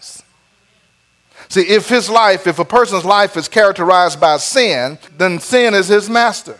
See, 1.49 1.61
if 1.61 1.89
his 1.89 2.09
life, 2.09 2.45
if 2.45 2.59
a 2.59 2.65
person's 2.65 3.05
life 3.05 3.35
is 3.35 3.47
characterized 3.47 4.19
by 4.19 4.37
sin, 4.37 4.99
then 5.17 5.39
sin 5.39 5.73
is 5.73 5.87
his 5.87 6.09
master. 6.09 6.59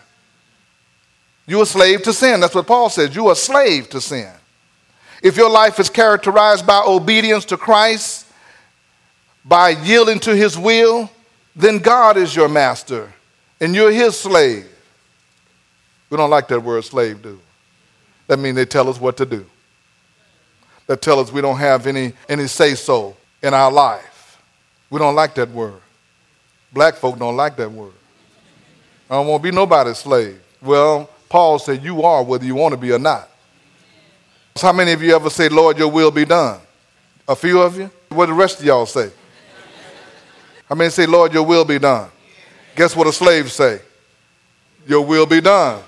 You're 1.45 1.63
a 1.63 1.65
slave 1.65 2.03
to 2.03 2.13
sin. 2.13 2.39
That's 2.39 2.55
what 2.55 2.67
Paul 2.67 2.89
says. 2.89 3.15
You're 3.15 3.31
a 3.31 3.35
slave 3.35 3.89
to 3.89 4.01
sin. 4.01 4.31
If 5.21 5.37
your 5.37 5.49
life 5.49 5.79
is 5.79 5.89
characterized 5.89 6.65
by 6.65 6.83
obedience 6.85 7.45
to 7.45 7.57
Christ, 7.57 8.25
by 9.45 9.69
yielding 9.69 10.19
to 10.21 10.35
his 10.35 10.57
will, 10.57 11.09
then 11.55 11.79
God 11.79 12.17
is 12.17 12.35
your 12.35 12.47
master 12.47 13.11
and 13.59 13.75
you're 13.75 13.91
his 13.91 14.17
slave. 14.17 14.67
We 16.09 16.17
don't 16.17 16.29
like 16.29 16.47
that 16.47 16.61
word 16.61 16.83
slave, 16.83 17.21
do 17.21 17.39
That 18.27 18.39
means 18.39 18.55
they 18.55 18.65
tell 18.65 18.89
us 18.89 18.99
what 18.99 19.17
to 19.17 19.25
do. 19.25 19.45
That 20.87 21.01
tell 21.01 21.19
us 21.19 21.31
we 21.31 21.41
don't 21.41 21.57
have 21.57 21.85
any, 21.85 22.13
any 22.27 22.47
say 22.47 22.75
so 22.75 23.15
in 23.43 23.53
our 23.53 23.71
life. 23.71 24.08
We 24.89 24.99
don't 24.99 25.15
like 25.15 25.35
that 25.35 25.49
word. 25.49 25.81
Black 26.71 26.95
folk 26.95 27.17
don't 27.17 27.35
like 27.35 27.55
that 27.57 27.71
word. 27.71 27.93
I 29.09 29.15
don't 29.15 29.27
want 29.27 29.43
to 29.43 29.51
be 29.51 29.55
nobody's 29.55 29.97
slave. 29.97 30.39
Well, 30.61 31.09
Paul 31.27 31.59
said, 31.59 31.83
You 31.83 32.03
are 32.03 32.23
whether 32.23 32.45
you 32.45 32.55
want 32.55 32.73
to 32.73 32.77
be 32.77 32.91
or 32.91 32.99
not. 32.99 33.29
So 34.55 34.67
how 34.67 34.73
many 34.73 34.91
of 34.91 35.01
you 35.01 35.15
ever 35.15 35.29
say, 35.29 35.49
Lord, 35.49 35.77
your 35.77 35.87
will 35.87 36.11
be 36.11 36.25
done? 36.25 36.59
A 37.27 37.35
few 37.35 37.61
of 37.61 37.77
you? 37.77 37.89
What 38.09 38.25
the 38.25 38.33
rest 38.33 38.59
of 38.59 38.65
y'all 38.65 38.85
say? 38.85 39.11
How 40.67 40.75
many 40.75 40.89
say, 40.89 41.05
Lord, 41.05 41.33
your 41.33 41.43
will 41.43 41.65
be 41.65 41.79
done? 41.79 42.09
Guess 42.75 42.95
what 42.95 43.07
a 43.07 43.13
slave 43.13 43.51
say? 43.51 43.81
Your 44.87 45.05
will 45.05 45.25
be 45.25 45.41
done. 45.41 45.81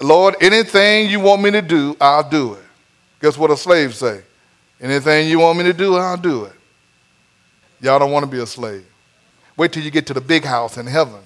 Lord, 0.00 0.36
anything 0.40 1.08
you 1.08 1.20
want 1.20 1.42
me 1.42 1.50
to 1.52 1.62
do, 1.62 1.96
I'll 2.00 2.28
do 2.28 2.54
it. 2.54 2.64
Guess 3.20 3.38
what 3.38 3.50
a 3.50 3.56
slave 3.56 3.94
say? 3.94 4.22
Anything 4.80 5.28
you 5.28 5.38
want 5.38 5.58
me 5.58 5.64
to 5.64 5.72
do, 5.72 5.94
I'll 5.96 6.16
do 6.16 6.44
it. 6.46 6.52
Y'all 7.82 7.98
don't 7.98 8.12
want 8.12 8.24
to 8.24 8.30
be 8.30 8.38
a 8.38 8.46
slave. 8.46 8.86
Wait 9.56 9.72
till 9.72 9.82
you 9.82 9.90
get 9.90 10.06
to 10.06 10.14
the 10.14 10.20
big 10.20 10.44
house 10.44 10.78
in 10.78 10.86
heaven. 10.86 11.20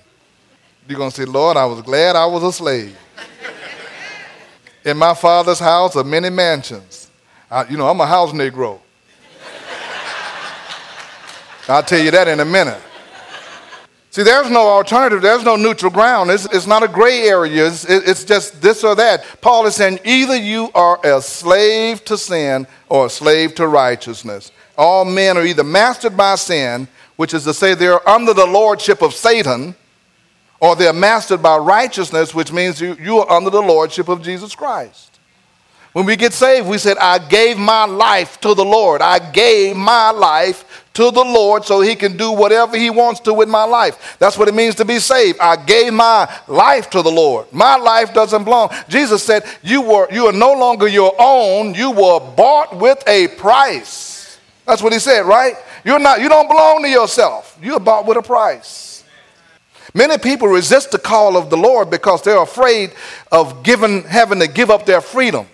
You're 0.89 0.99
going 0.99 1.11
to 1.11 1.17
say, 1.17 1.27
Lord, 1.27 1.57
I 1.57 1.67
was 1.67 1.83
glad 1.83 2.17
I 2.17 2.25
was 2.27 2.43
a 2.43 2.53
slave. 2.53 2.97
In 4.85 4.97
my 4.97 5.15
father's 5.15 5.59
house 5.59 5.97
are 5.97 6.05
many 6.05 6.31
mansions. 6.31 7.11
I, 7.51 7.69
you 7.69 7.77
know, 7.77 7.87
I'm 7.87 8.01
a 8.01 8.07
house 8.07 8.33
Negro. 8.33 8.81
I'll 11.69 11.83
tell 11.83 12.01
you 12.01 12.11
that 12.13 12.27
in 12.27 12.41
a 12.41 12.45
minute. 12.45 12.81
See, 14.11 14.23
there's 14.23 14.49
no 14.49 14.67
alternative. 14.67 15.21
There's 15.21 15.45
no 15.45 15.57
neutral 15.57 15.91
ground. 15.91 16.31
It's, 16.31 16.47
it's 16.47 16.67
not 16.67 16.83
a 16.83 16.89
gray 16.89 17.29
area. 17.29 17.67
It's, 17.67 17.85
it's 17.85 18.25
just 18.25 18.63
this 18.63 18.83
or 18.83 18.95
that. 18.95 19.27
Paul 19.43 19.67
is 19.67 19.75
saying 19.75 19.99
either 20.07 20.37
you 20.37 20.71
are 20.75 20.99
a 21.05 21.21
slave 21.21 22.03
to 22.07 22.17
sin 22.17 22.67
or 22.89 23.07
a 23.07 23.11
slave 23.11 23.55
to 23.57 23.69
righteousness. 23.69 24.53
All 24.76 25.04
men 25.04 25.37
are 25.37 25.45
either 25.45 25.64
mastered 25.64 26.16
by 26.16 26.35
sin, 26.35 26.88
which 27.16 27.35
is 27.35 27.45
to 27.45 27.54
say 27.54 27.75
they're 27.75 28.06
under 28.09 28.35
the 28.35 28.47
lordship 28.47 29.02
of 29.02 29.14
Satan, 29.14 29.75
or 30.61 30.76
they're 30.76 30.92
mastered 30.92 31.42
by 31.42 31.56
righteousness, 31.56 32.35
which 32.35 32.52
means 32.52 32.80
you, 32.80 32.97
you 33.00 33.18
are 33.18 33.30
under 33.30 33.50
the 33.50 33.62
lordship 33.62 34.09
of 34.09 34.23
Jesus 34.23 34.54
Christ. 34.54 35.16
When 35.97 36.04
we 36.04 36.16
get 36.16 36.35
saved, 36.35 36.68
we 36.68 36.76
said, 36.76 36.99
I 36.99 37.18
gave 37.18 37.56
my 37.56 37.87
life 37.87 38.38
to 38.42 38.52
the 38.52 38.64
Lord. 38.64 39.00
I 39.00 39.18
gave 39.18 39.76
my 39.76 40.11
life 40.11 40.85
to 40.92 41.11
the 41.11 41.25
Lord 41.25 41.64
so 41.64 41.80
he 41.80 41.95
can 41.95 42.18
do 42.18 42.33
whatever 42.33 42.76
he 42.76 42.90
wants 42.90 43.21
to 43.21 43.33
with 43.33 43.49
my 43.49 43.64
life. 43.64 44.16
That's 44.18 44.37
what 44.37 44.47
it 44.47 44.54
means 44.54 44.75
to 44.75 44.85
be 44.85 44.99
saved. 44.99 45.38
I 45.40 45.56
gave 45.56 45.95
my 45.95 46.30
life 46.49 46.90
to 46.90 47.00
the 47.00 47.11
Lord. 47.11 47.50
My 47.50 47.76
life 47.76 48.12
doesn't 48.12 48.45
belong. 48.45 48.75
Jesus 48.90 49.23
said, 49.23 49.45
You 49.62 49.80
were 49.80 50.06
you 50.12 50.26
are 50.26 50.35
no 50.35 50.52
longer 50.52 50.87
your 50.87 51.14
own, 51.18 51.73
you 51.73 51.90
were 51.90 52.21
bought 52.21 52.76
with 52.76 53.02
a 53.06 53.28
price. 53.28 54.06
That's 54.67 54.83
what 54.83 54.93
he 54.93 54.99
said, 54.99 55.23
right? 55.23 55.55
You're 55.85 55.99
not 55.99 56.21
you 56.21 56.29
don't 56.29 56.49
belong 56.49 56.83
to 56.83 56.89
yourself. 56.89 57.59
You're 57.63 57.81
bought 57.81 58.07
with 58.07 58.17
a 58.17 58.23
price. 58.23 59.05
Many 59.95 60.19
people 60.19 60.49
resist 60.49 60.91
the 60.91 60.99
call 60.99 61.37
of 61.37 61.49
the 61.49 61.57
Lord 61.57 61.89
because 61.89 62.21
they're 62.21 62.43
afraid 62.43 62.93
of 63.33 63.63
giving, 63.63 64.03
having 64.03 64.41
to 64.41 64.49
give 64.49 64.71
up 64.71 64.85
their 64.85 65.01
freedom. 65.01 65.47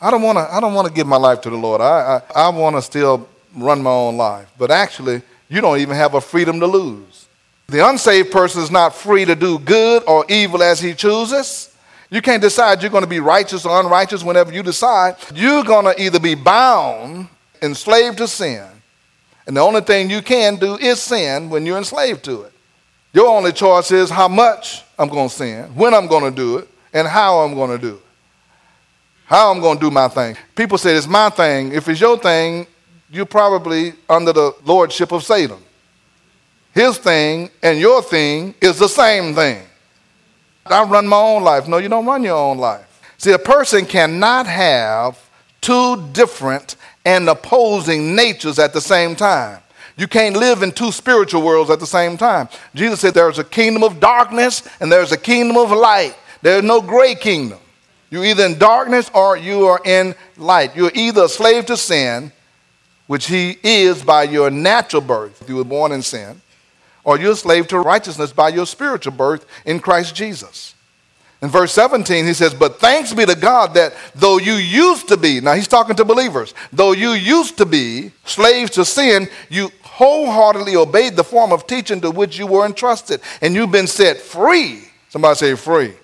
I 0.00 0.10
don't 0.10 0.22
want 0.22 0.38
to. 0.38 0.52
I 0.52 0.60
don't 0.60 0.74
want 0.74 0.86
to 0.86 0.94
give 0.94 1.06
my 1.06 1.16
life 1.16 1.40
to 1.40 1.50
the 1.50 1.56
Lord. 1.56 1.80
I, 1.80 2.20
I, 2.34 2.42
I 2.42 2.48
want 2.50 2.76
to 2.76 2.82
still 2.82 3.28
run 3.56 3.82
my 3.82 3.90
own 3.90 4.16
life. 4.16 4.48
But 4.58 4.70
actually, 4.70 5.22
you 5.48 5.60
don't 5.60 5.78
even 5.78 5.96
have 5.96 6.14
a 6.14 6.20
freedom 6.20 6.60
to 6.60 6.66
lose. 6.66 7.26
The 7.68 7.84
unsaved 7.88 8.30
person 8.30 8.62
is 8.62 8.70
not 8.70 8.94
free 8.94 9.24
to 9.24 9.34
do 9.34 9.58
good 9.58 10.04
or 10.06 10.24
evil 10.28 10.62
as 10.62 10.78
he 10.78 10.94
chooses. 10.94 11.74
You 12.10 12.22
can't 12.22 12.40
decide 12.40 12.82
you're 12.82 12.92
going 12.92 13.02
to 13.02 13.10
be 13.10 13.18
righteous 13.18 13.66
or 13.66 13.80
unrighteous 13.80 14.22
whenever 14.22 14.52
you 14.52 14.62
decide. 14.62 15.16
You're 15.34 15.64
going 15.64 15.86
to 15.86 16.00
either 16.00 16.20
be 16.20 16.36
bound, 16.36 17.28
enslaved 17.62 18.18
to 18.18 18.28
sin, 18.28 18.64
and 19.46 19.56
the 19.56 19.60
only 19.60 19.80
thing 19.80 20.10
you 20.10 20.22
can 20.22 20.56
do 20.56 20.76
is 20.76 21.00
sin 21.00 21.50
when 21.50 21.66
you're 21.66 21.78
enslaved 21.78 22.24
to 22.24 22.42
it. 22.42 22.52
Your 23.12 23.28
only 23.28 23.52
choice 23.52 23.90
is 23.92 24.10
how 24.10 24.28
much 24.28 24.82
I'm 24.98 25.08
going 25.08 25.28
to 25.28 25.34
sin, 25.34 25.74
when 25.74 25.94
I'm 25.94 26.06
going 26.06 26.24
to 26.24 26.30
do 26.30 26.58
it, 26.58 26.68
and 26.92 27.06
how 27.06 27.38
I'm 27.38 27.54
going 27.54 27.70
to 27.70 27.78
do 27.78 27.94
it. 27.94 28.02
How 29.24 29.50
I'm 29.50 29.60
going 29.60 29.78
to 29.78 29.84
do 29.86 29.90
my 29.90 30.08
thing. 30.08 30.36
People 30.54 30.78
say 30.78 30.94
it's 30.94 31.06
my 31.06 31.30
thing. 31.30 31.72
If 31.72 31.88
it's 31.88 32.00
your 32.00 32.18
thing, 32.18 32.66
you're 33.10 33.26
probably 33.26 33.94
under 34.08 34.32
the 34.32 34.52
lordship 34.64 35.12
of 35.12 35.24
Satan. 35.24 35.58
His 36.72 36.98
thing 36.98 37.50
and 37.62 37.78
your 37.80 38.02
thing 38.02 38.54
is 38.60 38.78
the 38.78 38.88
same 38.88 39.34
thing. 39.34 39.62
I 40.66 40.82
run 40.84 41.06
my 41.06 41.16
own 41.16 41.42
life. 41.42 41.66
No, 41.66 41.78
you 41.78 41.88
don't 41.88 42.06
run 42.06 42.22
your 42.22 42.36
own 42.36 42.58
life. 42.58 43.14
See, 43.18 43.32
a 43.32 43.38
person 43.38 43.86
cannot 43.86 44.46
have 44.46 45.18
two 45.60 46.06
different 46.12 46.76
and 47.06 47.28
opposing 47.28 48.16
natures 48.16 48.58
at 48.58 48.74
the 48.74 48.80
same 48.80 49.14
time. 49.14 49.60
You 49.96 50.08
can't 50.08 50.36
live 50.36 50.62
in 50.62 50.72
two 50.72 50.92
spiritual 50.92 51.40
worlds 51.40 51.70
at 51.70 51.80
the 51.80 51.86
same 51.86 52.18
time. 52.18 52.48
Jesus 52.74 53.00
said 53.00 53.14
there's 53.14 53.38
a 53.38 53.44
kingdom 53.44 53.82
of 53.82 54.00
darkness 54.00 54.68
and 54.80 54.92
there's 54.92 55.12
a 55.12 55.16
kingdom 55.16 55.56
of 55.56 55.70
light. 55.70 56.14
There's 56.42 56.64
no 56.64 56.82
gray 56.82 57.14
kingdom. 57.14 57.60
You're 58.10 58.24
either 58.24 58.44
in 58.44 58.58
darkness 58.58 59.10
or 59.14 59.36
you 59.36 59.66
are 59.66 59.80
in 59.84 60.14
light. 60.36 60.76
You're 60.76 60.90
either 60.94 61.24
a 61.24 61.28
slave 61.28 61.66
to 61.66 61.76
sin, 61.76 62.32
which 63.06 63.26
he 63.28 63.56
is 63.62 64.02
by 64.02 64.24
your 64.24 64.50
natural 64.50 65.00
birth, 65.00 65.48
you 65.48 65.56
were 65.56 65.64
born 65.64 65.92
in 65.92 66.02
sin, 66.02 66.42
or 67.04 67.18
you're 67.18 67.32
a 67.32 67.36
slave 67.36 67.68
to 67.68 67.78
righteousness 67.78 68.32
by 68.32 68.48
your 68.48 68.66
spiritual 68.66 69.12
birth 69.12 69.46
in 69.64 69.80
Christ 69.80 70.14
Jesus. 70.14 70.74
In 71.46 71.52
verse 71.52 71.70
17, 71.74 72.26
he 72.26 72.34
says, 72.34 72.52
But 72.54 72.80
thanks 72.80 73.14
be 73.14 73.24
to 73.24 73.36
God 73.36 73.72
that 73.74 73.94
though 74.16 74.38
you 74.38 74.54
used 74.54 75.06
to 75.06 75.16
be, 75.16 75.40
now 75.40 75.54
he's 75.54 75.68
talking 75.68 75.94
to 75.94 76.04
believers, 76.04 76.54
though 76.72 76.90
you 76.90 77.12
used 77.12 77.56
to 77.58 77.64
be 77.64 78.10
slaves 78.24 78.72
to 78.72 78.84
sin, 78.84 79.28
you 79.48 79.70
wholeheartedly 79.82 80.74
obeyed 80.74 81.14
the 81.14 81.22
form 81.22 81.52
of 81.52 81.68
teaching 81.68 82.00
to 82.00 82.10
which 82.10 82.36
you 82.36 82.48
were 82.48 82.66
entrusted, 82.66 83.20
and 83.42 83.54
you've 83.54 83.70
been 83.70 83.86
set 83.86 84.16
free. 84.16 84.88
Somebody 85.08 85.36
say 85.36 85.54
free. 85.54 85.90
free. 85.90 85.94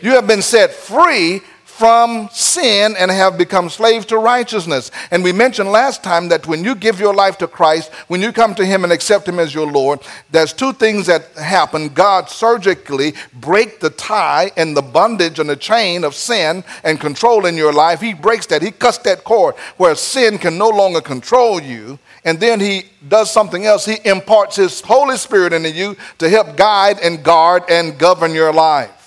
You 0.00 0.12
have 0.12 0.26
been 0.26 0.40
set 0.40 0.70
free 0.70 1.42
from 1.80 2.28
sin 2.30 2.94
and 2.98 3.10
have 3.10 3.38
become 3.38 3.70
slaves 3.70 4.04
to 4.04 4.18
righteousness. 4.18 4.90
And 5.10 5.24
we 5.24 5.32
mentioned 5.32 5.72
last 5.72 6.04
time 6.04 6.28
that 6.28 6.46
when 6.46 6.62
you 6.62 6.74
give 6.74 7.00
your 7.00 7.14
life 7.14 7.38
to 7.38 7.48
Christ, 7.48 7.90
when 8.08 8.20
you 8.20 8.32
come 8.32 8.54
to 8.56 8.66
Him 8.66 8.84
and 8.84 8.92
accept 8.92 9.26
Him 9.26 9.38
as 9.38 9.54
your 9.54 9.66
Lord, 9.66 10.00
there's 10.30 10.52
two 10.52 10.74
things 10.74 11.06
that 11.06 11.32
happen. 11.36 11.88
God 11.88 12.28
surgically 12.28 13.14
break 13.32 13.80
the 13.80 13.88
tie 13.88 14.52
and 14.58 14.76
the 14.76 14.82
bondage 14.82 15.38
and 15.38 15.48
the 15.48 15.56
chain 15.56 16.04
of 16.04 16.14
sin 16.14 16.64
and 16.84 17.00
control 17.00 17.46
in 17.46 17.56
your 17.56 17.72
life. 17.72 18.02
He 18.02 18.12
breaks 18.12 18.44
that. 18.48 18.60
He 18.60 18.72
cuts 18.72 18.98
that 18.98 19.24
cord 19.24 19.54
where 19.78 19.94
sin 19.94 20.36
can 20.36 20.58
no 20.58 20.68
longer 20.68 21.00
control 21.00 21.62
you. 21.62 21.98
And 22.26 22.38
then 22.38 22.60
He 22.60 22.90
does 23.08 23.30
something 23.30 23.64
else. 23.64 23.86
He 23.86 23.96
imparts 24.04 24.56
His 24.56 24.82
Holy 24.82 25.16
Spirit 25.16 25.54
into 25.54 25.70
you 25.70 25.96
to 26.18 26.28
help 26.28 26.58
guide 26.58 26.98
and 27.00 27.24
guard 27.24 27.62
and 27.70 27.98
govern 27.98 28.34
your 28.34 28.52
life. 28.52 28.99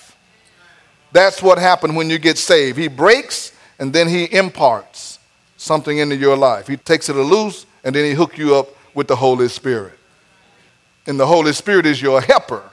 That's 1.14 1.40
what 1.40 1.58
happened 1.58 1.94
when 1.94 2.10
you 2.10 2.18
get 2.18 2.38
saved. 2.38 2.76
He 2.76 2.88
breaks 2.88 3.52
and 3.78 3.92
then 3.92 4.08
he 4.08 4.24
imparts 4.24 5.20
something 5.56 5.98
into 5.98 6.16
your 6.16 6.36
life. 6.36 6.66
He 6.66 6.76
takes 6.76 7.08
it 7.08 7.14
loose 7.14 7.66
and 7.84 7.94
then 7.94 8.04
he 8.04 8.10
hook 8.14 8.36
you 8.36 8.56
up 8.56 8.68
with 8.94 9.06
the 9.06 9.14
Holy 9.14 9.48
Spirit. 9.48 9.96
And 11.06 11.18
the 11.18 11.26
Holy 11.26 11.52
Spirit 11.52 11.86
is 11.86 12.02
your 12.02 12.20
helper 12.20 12.68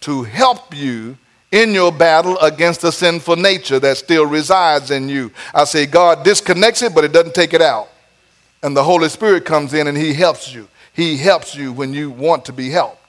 to 0.00 0.24
help 0.24 0.74
you 0.74 1.16
in 1.52 1.72
your 1.72 1.92
battle 1.92 2.36
against 2.40 2.80
the 2.80 2.90
sinful 2.90 3.36
nature 3.36 3.78
that 3.78 3.98
still 3.98 4.26
resides 4.26 4.90
in 4.90 5.08
you. 5.08 5.30
I 5.54 5.62
say 5.62 5.86
God 5.86 6.24
disconnects 6.24 6.82
it, 6.82 6.92
but 6.92 7.04
it 7.04 7.12
doesn't 7.12 7.36
take 7.36 7.54
it 7.54 7.62
out. 7.62 7.88
And 8.64 8.76
the 8.76 8.82
Holy 8.82 9.08
Spirit 9.08 9.44
comes 9.44 9.74
in 9.74 9.86
and 9.86 9.96
he 9.96 10.12
helps 10.12 10.52
you. 10.52 10.66
He 10.92 11.16
helps 11.18 11.54
you 11.54 11.72
when 11.72 11.94
you 11.94 12.10
want 12.10 12.46
to 12.46 12.52
be 12.52 12.70
helped. 12.70 13.03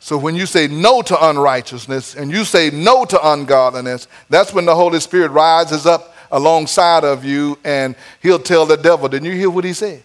So 0.00 0.16
when 0.16 0.34
you 0.34 0.46
say 0.46 0.68
no 0.68 1.02
to 1.02 1.28
unrighteousness 1.28 2.14
and 2.14 2.30
you 2.30 2.44
say 2.44 2.70
no 2.70 3.04
to 3.04 3.30
ungodliness, 3.32 4.06
that's 4.30 4.52
when 4.52 4.64
the 4.64 4.74
Holy 4.74 5.00
Spirit 5.00 5.30
rises 5.30 5.86
up 5.86 6.14
alongside 6.30 7.04
of 7.04 7.24
you 7.24 7.58
and 7.64 7.96
he'll 8.22 8.38
tell 8.38 8.64
the 8.66 8.76
devil, 8.76 9.08
Didn't 9.08 9.26
you 9.26 9.34
hear 9.34 9.50
what 9.50 9.64
he 9.64 9.72
said? 9.72 10.02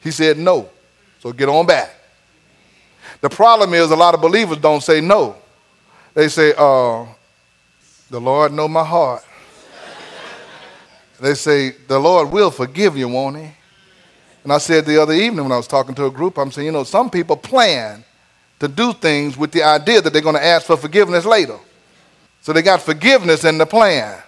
He 0.00 0.10
said 0.10 0.38
no. 0.38 0.70
So 1.20 1.32
get 1.32 1.48
on 1.48 1.66
back. 1.66 1.94
The 3.20 3.28
problem 3.28 3.74
is 3.74 3.90
a 3.90 3.96
lot 3.96 4.14
of 4.14 4.22
believers 4.22 4.58
don't 4.58 4.82
say 4.82 5.00
no. 5.00 5.36
They 6.14 6.28
say, 6.28 6.54
uh, 6.56 7.06
the 8.08 8.20
Lord 8.20 8.52
know 8.52 8.66
my 8.66 8.84
heart. 8.84 9.24
they 11.20 11.34
say, 11.34 11.72
the 11.86 11.98
Lord 11.98 12.32
will 12.32 12.50
forgive 12.50 12.96
you, 12.96 13.08
won't 13.08 13.36
he? 13.36 13.50
And 14.42 14.52
I 14.52 14.58
said 14.58 14.86
the 14.86 15.00
other 15.00 15.12
evening 15.12 15.44
when 15.44 15.52
I 15.52 15.58
was 15.58 15.66
talking 15.66 15.94
to 15.96 16.06
a 16.06 16.10
group, 16.10 16.38
I'm 16.38 16.50
saying, 16.50 16.66
you 16.66 16.72
know, 16.72 16.84
some 16.84 17.10
people 17.10 17.36
plan 17.36 18.02
to 18.60 18.68
do 18.68 18.92
things 18.92 19.36
with 19.36 19.52
the 19.52 19.62
idea 19.62 20.00
that 20.00 20.12
they're 20.12 20.22
going 20.22 20.36
to 20.36 20.44
ask 20.44 20.66
for 20.66 20.76
forgiveness 20.76 21.24
later. 21.24 21.58
So 22.42 22.52
they 22.52 22.62
got 22.62 22.80
forgiveness 22.80 23.44
in 23.44 23.58
the 23.58 23.66
plan 23.66 24.22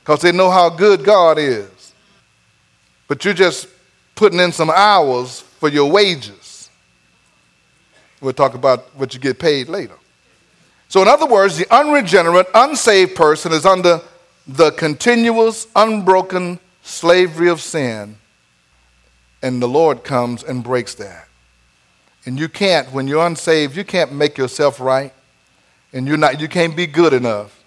because 0.00 0.20
they 0.20 0.32
know 0.32 0.50
how 0.50 0.68
good 0.68 1.04
God 1.04 1.38
is. 1.38 1.94
But 3.08 3.24
you're 3.24 3.34
just 3.34 3.68
putting 4.14 4.40
in 4.40 4.52
some 4.52 4.70
hours 4.70 5.40
for 5.40 5.68
your 5.68 5.90
wages. 5.90 6.70
We'll 8.20 8.32
talk 8.32 8.54
about 8.54 8.94
what 8.96 9.14
you 9.14 9.20
get 9.20 9.38
paid 9.38 9.68
later. 9.68 9.94
So, 10.88 11.00
in 11.02 11.08
other 11.08 11.26
words, 11.26 11.56
the 11.56 11.66
unregenerate, 11.74 12.46
unsaved 12.54 13.16
person 13.16 13.52
is 13.52 13.64
under 13.64 14.00
the 14.46 14.70
continuous, 14.72 15.66
unbroken 15.74 16.58
slavery 16.82 17.48
of 17.48 17.60
sin, 17.60 18.16
and 19.42 19.62
the 19.62 19.68
Lord 19.68 20.04
comes 20.04 20.42
and 20.44 20.62
breaks 20.62 20.94
that. 20.96 21.28
And 22.24 22.38
you 22.38 22.48
can't, 22.48 22.92
when 22.92 23.08
you're 23.08 23.26
unsaved, 23.26 23.76
you 23.76 23.84
can't 23.84 24.12
make 24.12 24.38
yourself 24.38 24.80
right. 24.80 25.12
And 25.92 26.06
you're 26.06 26.16
not, 26.16 26.40
you 26.40 26.48
can't 26.48 26.76
be 26.76 26.86
good 26.86 27.12
enough. 27.12 27.58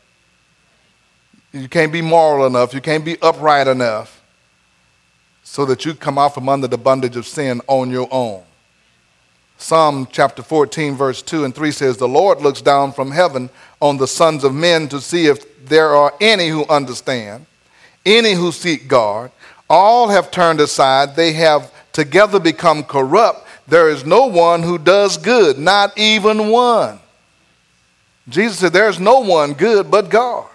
You 1.52 1.70
can't 1.70 1.92
be 1.92 2.02
moral 2.02 2.46
enough. 2.46 2.74
You 2.74 2.82
can't 2.82 3.06
be 3.06 3.18
upright 3.22 3.68
enough 3.68 4.22
so 5.44 5.66
that 5.66 5.86
you 5.86 5.94
come 5.94 6.18
out 6.18 6.34
from 6.34 6.50
under 6.50 6.68
the 6.68 6.78
bondage 6.78 7.16
of 7.16 7.28
sin 7.28 7.62
on 7.68 7.92
your 7.92 8.08
own. 8.12 8.44
Psalm 9.58 10.08
chapter 10.12 10.44
14, 10.44 10.96
verse 10.96 11.22
2 11.22 11.46
and 11.46 11.56
3 11.56 11.72
says, 11.72 11.98
The 11.98 12.08
Lord 12.08 12.42
looks 12.42 12.62
down 12.62 12.92
from 12.92 13.12
heaven 13.12 13.50
on 13.80 13.98
the 13.98 14.08
sons 14.08 14.44
of 14.44 14.54
men 14.54 14.90
to 14.90 15.00
see 15.00 15.28
if 15.28 15.66
there 15.66 15.96
are 15.96 16.14
any 16.20 16.50
who 16.50 16.66
understand, 16.66 17.46
any 18.06 18.34
who 18.34 18.52
seek 18.52 18.88
God. 18.88 19.32
All 19.70 20.10
have 20.10 20.30
turned 20.30 20.60
aside, 20.60 21.16
they 21.16 21.34
have 21.34 21.72
together 21.94 22.40
become 22.40 22.84
corrupt. 22.84 23.45
There 23.68 23.90
is 23.90 24.06
no 24.06 24.28
one 24.28 24.62
who 24.64 24.78
does 24.78 25.18
good, 25.18 25.58
not 25.58 25.98
even 25.98 26.50
one. 26.50 27.00
Jesus 28.30 28.60
said, 28.60 28.74
There's 28.74 29.00
no 29.00 29.20
one 29.20 29.54
good 29.54 29.90
but 29.90 30.10
God. 30.10 30.48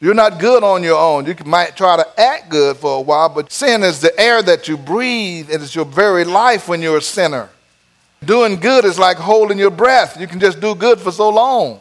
You're 0.00 0.14
not 0.14 0.38
good 0.38 0.62
on 0.62 0.82
your 0.82 0.98
own. 0.98 1.26
You 1.26 1.34
might 1.46 1.76
try 1.76 1.96
to 1.96 2.20
act 2.20 2.50
good 2.50 2.76
for 2.76 2.98
a 2.98 3.00
while, 3.00 3.28
but 3.30 3.50
sin 3.50 3.82
is 3.82 4.00
the 4.00 4.18
air 4.20 4.42
that 4.42 4.68
you 4.68 4.76
breathe. 4.76 5.50
It 5.50 5.62
is 5.62 5.74
your 5.74 5.86
very 5.86 6.24
life 6.24 6.68
when 6.68 6.82
you're 6.82 6.98
a 6.98 7.02
sinner. 7.02 7.48
Doing 8.24 8.56
good 8.56 8.84
is 8.84 8.98
like 8.98 9.16
holding 9.16 9.58
your 9.58 9.70
breath. 9.70 10.20
You 10.20 10.26
can 10.26 10.40
just 10.40 10.60
do 10.60 10.74
good 10.74 11.00
for 11.00 11.12
so 11.12 11.30
long. 11.30 11.80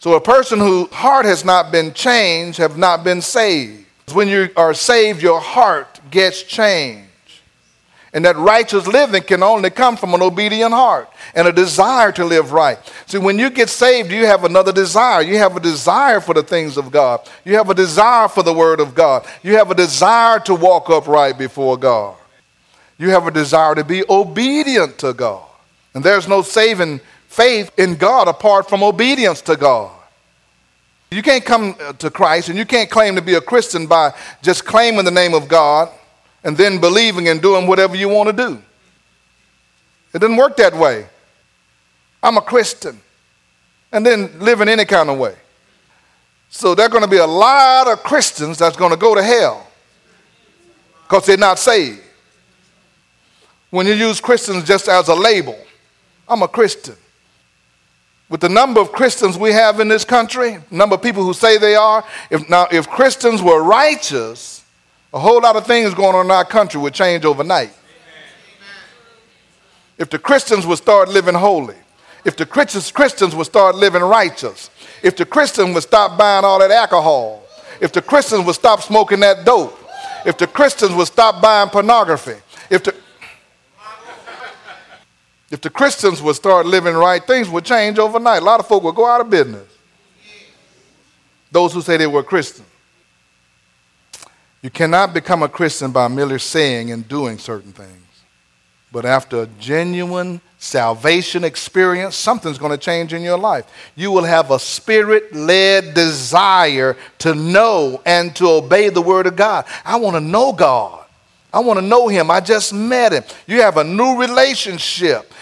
So 0.00 0.14
a 0.14 0.20
person 0.20 0.58
whose 0.58 0.90
heart 0.90 1.26
has 1.26 1.44
not 1.44 1.72
been 1.72 1.92
changed 1.92 2.58
have 2.58 2.76
not 2.76 3.04
been 3.04 3.20
saved. 3.20 3.86
When 4.12 4.28
you 4.28 4.50
are 4.56 4.74
saved, 4.74 5.22
your 5.22 5.40
heart 5.40 6.00
gets 6.10 6.42
changed. 6.42 7.09
And 8.12 8.24
that 8.24 8.36
righteous 8.36 8.88
living 8.88 9.22
can 9.22 9.42
only 9.42 9.70
come 9.70 9.96
from 9.96 10.14
an 10.14 10.22
obedient 10.22 10.72
heart 10.72 11.08
and 11.34 11.46
a 11.46 11.52
desire 11.52 12.10
to 12.12 12.24
live 12.24 12.50
right. 12.50 12.78
See, 13.06 13.18
when 13.18 13.38
you 13.38 13.50
get 13.50 13.68
saved, 13.68 14.10
you 14.10 14.26
have 14.26 14.42
another 14.42 14.72
desire. 14.72 15.22
You 15.22 15.38
have 15.38 15.56
a 15.56 15.60
desire 15.60 16.20
for 16.20 16.34
the 16.34 16.42
things 16.42 16.76
of 16.76 16.90
God. 16.90 17.28
You 17.44 17.54
have 17.54 17.70
a 17.70 17.74
desire 17.74 18.26
for 18.26 18.42
the 18.42 18.52
Word 18.52 18.80
of 18.80 18.96
God. 18.96 19.26
You 19.42 19.56
have 19.56 19.70
a 19.70 19.76
desire 19.76 20.40
to 20.40 20.56
walk 20.56 20.90
upright 20.90 21.38
before 21.38 21.76
God. 21.76 22.16
You 22.98 23.10
have 23.10 23.28
a 23.28 23.30
desire 23.30 23.76
to 23.76 23.84
be 23.84 24.02
obedient 24.10 24.98
to 24.98 25.12
God. 25.12 25.46
And 25.94 26.02
there's 26.02 26.26
no 26.26 26.42
saving 26.42 27.00
faith 27.28 27.70
in 27.78 27.94
God 27.94 28.26
apart 28.26 28.68
from 28.68 28.82
obedience 28.82 29.40
to 29.42 29.56
God. 29.56 29.92
You 31.12 31.22
can't 31.22 31.44
come 31.44 31.76
to 31.98 32.10
Christ 32.10 32.48
and 32.48 32.58
you 32.58 32.64
can't 32.64 32.90
claim 32.90 33.14
to 33.14 33.22
be 33.22 33.34
a 33.34 33.40
Christian 33.40 33.86
by 33.86 34.14
just 34.42 34.64
claiming 34.64 35.04
the 35.04 35.10
name 35.10 35.34
of 35.34 35.48
God 35.48 35.90
and 36.42 36.56
then 36.56 36.80
believing 36.80 37.28
and 37.28 37.40
doing 37.40 37.66
whatever 37.66 37.96
you 37.96 38.08
want 38.08 38.28
to 38.28 38.32
do. 38.32 38.62
It 40.12 40.18
doesn't 40.18 40.36
work 40.36 40.56
that 40.56 40.74
way. 40.74 41.06
I'm 42.22 42.36
a 42.36 42.42
Christian, 42.42 43.00
and 43.92 44.04
then 44.04 44.38
living 44.40 44.68
any 44.68 44.84
kind 44.84 45.08
of 45.08 45.18
way. 45.18 45.36
So 46.50 46.74
there 46.74 46.86
are 46.86 46.90
going 46.90 47.04
to 47.04 47.08
be 47.08 47.18
a 47.18 47.26
lot 47.26 47.88
of 47.88 48.02
Christians 48.02 48.58
that's 48.58 48.76
going 48.76 48.90
to 48.90 48.96
go 48.96 49.14
to 49.14 49.22
hell 49.22 49.66
because 51.02 51.26
they're 51.26 51.36
not 51.36 51.58
saved. 51.58 52.02
When 53.70 53.86
you 53.86 53.94
use 53.94 54.20
Christians 54.20 54.64
just 54.64 54.88
as 54.88 55.08
a 55.08 55.14
label, 55.14 55.56
I'm 56.28 56.42
a 56.42 56.48
Christian. 56.48 56.96
With 58.28 58.40
the 58.40 58.48
number 58.48 58.80
of 58.80 58.92
Christians 58.92 59.38
we 59.38 59.52
have 59.52 59.80
in 59.80 59.88
this 59.88 60.04
country, 60.04 60.58
number 60.70 60.94
of 60.96 61.02
people 61.02 61.24
who 61.24 61.34
say 61.34 61.56
they 61.56 61.74
are, 61.74 62.04
if 62.30 62.48
now 62.48 62.66
if 62.70 62.88
Christians 62.88 63.42
were 63.42 63.62
righteous, 63.62 64.59
a 65.12 65.18
whole 65.18 65.40
lot 65.40 65.56
of 65.56 65.66
things 65.66 65.94
going 65.94 66.14
on 66.14 66.26
in 66.26 66.30
our 66.30 66.44
country 66.44 66.80
would 66.80 66.94
change 66.94 67.24
overnight. 67.24 67.72
If 69.98 70.08
the 70.08 70.18
Christians 70.18 70.66
would 70.66 70.78
start 70.78 71.08
living 71.08 71.34
holy, 71.34 71.76
if 72.24 72.36
the 72.36 72.46
Christians 72.46 73.34
would 73.34 73.46
start 73.46 73.74
living 73.74 74.02
righteous, 74.02 74.70
if 75.02 75.16
the 75.16 75.24
Christians 75.24 75.74
would 75.74 75.82
stop 75.82 76.16
buying 76.16 76.44
all 76.44 76.58
that 76.58 76.70
alcohol, 76.70 77.42
if 77.80 77.92
the 77.92 78.02
Christians 78.02 78.44
would 78.44 78.54
stop 78.54 78.82
smoking 78.82 79.20
that 79.20 79.44
dope, 79.44 79.76
if 80.24 80.36
the 80.38 80.46
Christians 80.46 80.92
would 80.94 81.06
stop 81.06 81.40
buying 81.42 81.68
pornography, 81.70 82.36
if 82.68 82.84
the 82.84 82.94
if 85.50 85.60
the 85.60 85.70
Christians 85.70 86.22
would 86.22 86.36
start 86.36 86.64
living 86.64 86.94
right, 86.94 87.26
things 87.26 87.48
would 87.48 87.64
change 87.64 87.98
overnight. 87.98 88.40
A 88.40 88.44
lot 88.44 88.60
of 88.60 88.68
folk 88.68 88.84
would 88.84 88.94
go 88.94 89.04
out 89.04 89.20
of 89.20 89.28
business. 89.28 89.66
Those 91.50 91.72
who 91.72 91.82
say 91.82 91.96
they 91.96 92.06
were 92.06 92.22
Christians. 92.22 92.68
You 94.62 94.70
cannot 94.70 95.14
become 95.14 95.42
a 95.42 95.48
Christian 95.48 95.90
by 95.90 96.08
merely 96.08 96.38
saying 96.38 96.90
and 96.90 97.08
doing 97.08 97.38
certain 97.38 97.72
things. 97.72 97.96
But 98.92 99.06
after 99.06 99.42
a 99.42 99.46
genuine 99.46 100.40
salvation 100.58 101.44
experience, 101.44 102.16
something's 102.16 102.58
going 102.58 102.72
to 102.72 102.78
change 102.78 103.14
in 103.14 103.22
your 103.22 103.38
life. 103.38 103.64
You 103.94 104.10
will 104.10 104.24
have 104.24 104.50
a 104.50 104.58
spirit 104.58 105.34
led 105.34 105.94
desire 105.94 106.96
to 107.18 107.34
know 107.34 108.02
and 108.04 108.34
to 108.36 108.48
obey 108.48 108.88
the 108.88 109.00
Word 109.00 109.26
of 109.26 109.36
God. 109.36 109.64
I 109.84 109.96
want 109.96 110.16
to 110.16 110.20
know 110.20 110.52
God. 110.52 111.06
I 111.52 111.60
want 111.60 111.78
to 111.80 111.84
know 111.84 112.08
Him. 112.08 112.30
I 112.30 112.40
just 112.40 112.72
met 112.72 113.12
Him. 113.12 113.24
You 113.46 113.62
have 113.62 113.76
a 113.76 113.84
new 113.84 114.20
relationship. 114.20 115.32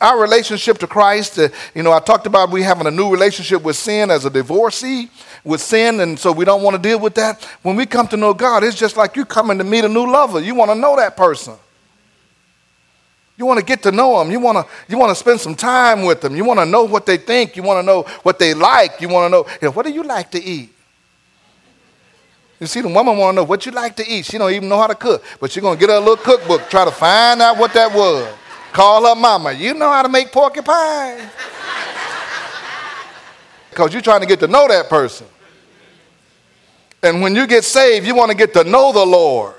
Our 0.00 0.20
relationship 0.20 0.78
to 0.78 0.86
Christ, 0.86 1.38
uh, 1.38 1.48
you 1.74 1.82
know, 1.82 1.92
I 1.92 2.00
talked 2.00 2.26
about 2.26 2.50
we 2.50 2.62
having 2.62 2.86
a 2.86 2.90
new 2.90 3.10
relationship 3.10 3.62
with 3.62 3.76
sin 3.76 4.10
as 4.10 4.24
a 4.24 4.30
divorcee 4.30 5.10
with 5.44 5.60
sin, 5.60 6.00
and 6.00 6.18
so 6.18 6.32
we 6.32 6.44
don't 6.44 6.62
want 6.62 6.76
to 6.76 6.82
deal 6.82 6.98
with 6.98 7.14
that. 7.14 7.42
When 7.62 7.76
we 7.76 7.86
come 7.86 8.06
to 8.08 8.16
know 8.16 8.34
God, 8.34 8.64
it's 8.64 8.76
just 8.76 8.96
like 8.96 9.16
you 9.16 9.24
coming 9.24 9.58
to 9.58 9.64
meet 9.64 9.84
a 9.84 9.88
new 9.88 10.10
lover. 10.10 10.40
You 10.40 10.54
want 10.54 10.70
to 10.70 10.74
know 10.74 10.96
that 10.96 11.16
person. 11.16 11.54
You 13.36 13.46
want 13.46 13.58
to 13.58 13.64
get 13.64 13.82
to 13.84 13.90
know 13.90 14.18
them. 14.18 14.30
You 14.30 14.38
want 14.38 14.58
to, 14.58 14.72
you 14.86 14.98
want 14.98 15.10
to 15.10 15.14
spend 15.14 15.40
some 15.40 15.54
time 15.54 16.02
with 16.04 16.20
them. 16.20 16.36
You 16.36 16.44
want 16.44 16.60
to 16.60 16.66
know 16.66 16.84
what 16.84 17.06
they 17.06 17.16
think. 17.16 17.56
You 17.56 17.62
want 17.62 17.78
to 17.78 17.82
know 17.82 18.02
what 18.22 18.38
they 18.38 18.52
like. 18.52 19.00
You 19.00 19.08
want 19.08 19.26
to 19.26 19.30
know, 19.30 19.46
you 19.62 19.68
know, 19.68 19.72
what 19.72 19.86
do 19.86 19.92
you 19.92 20.02
like 20.02 20.30
to 20.32 20.44
eat? 20.44 20.74
You 22.60 22.66
see, 22.66 22.82
the 22.82 22.88
woman 22.88 23.16
want 23.16 23.34
to 23.34 23.36
know 23.36 23.44
what 23.44 23.64
you 23.64 23.72
like 23.72 23.96
to 23.96 24.06
eat. 24.06 24.26
She 24.26 24.36
don't 24.36 24.52
even 24.52 24.68
know 24.68 24.78
how 24.78 24.88
to 24.88 24.94
cook, 24.94 25.24
but 25.40 25.50
she's 25.50 25.62
going 25.62 25.78
to 25.78 25.80
get 25.80 25.88
her 25.88 25.96
a 25.96 26.00
little 26.00 26.18
cookbook, 26.18 26.68
try 26.68 26.84
to 26.84 26.90
find 26.90 27.40
out 27.40 27.56
what 27.56 27.72
that 27.72 27.94
was. 27.94 28.30
Call 28.72 29.06
her 29.06 29.18
mama. 29.18 29.52
You 29.52 29.72
know 29.72 29.90
how 29.90 30.02
to 30.02 30.10
make 30.10 30.30
porcupine? 30.30 31.26
Because 33.70 33.92
you're 33.92 34.02
trying 34.02 34.20
to 34.20 34.26
get 34.26 34.40
to 34.40 34.48
know 34.48 34.68
that 34.68 34.88
person. 34.88 35.26
And 37.02 37.22
when 37.22 37.34
you 37.34 37.46
get 37.46 37.64
saved, 37.64 38.06
you 38.06 38.14
want 38.14 38.30
to 38.30 38.36
get 38.36 38.52
to 38.54 38.64
know 38.64 38.92
the 38.92 39.04
Lord. 39.04 39.54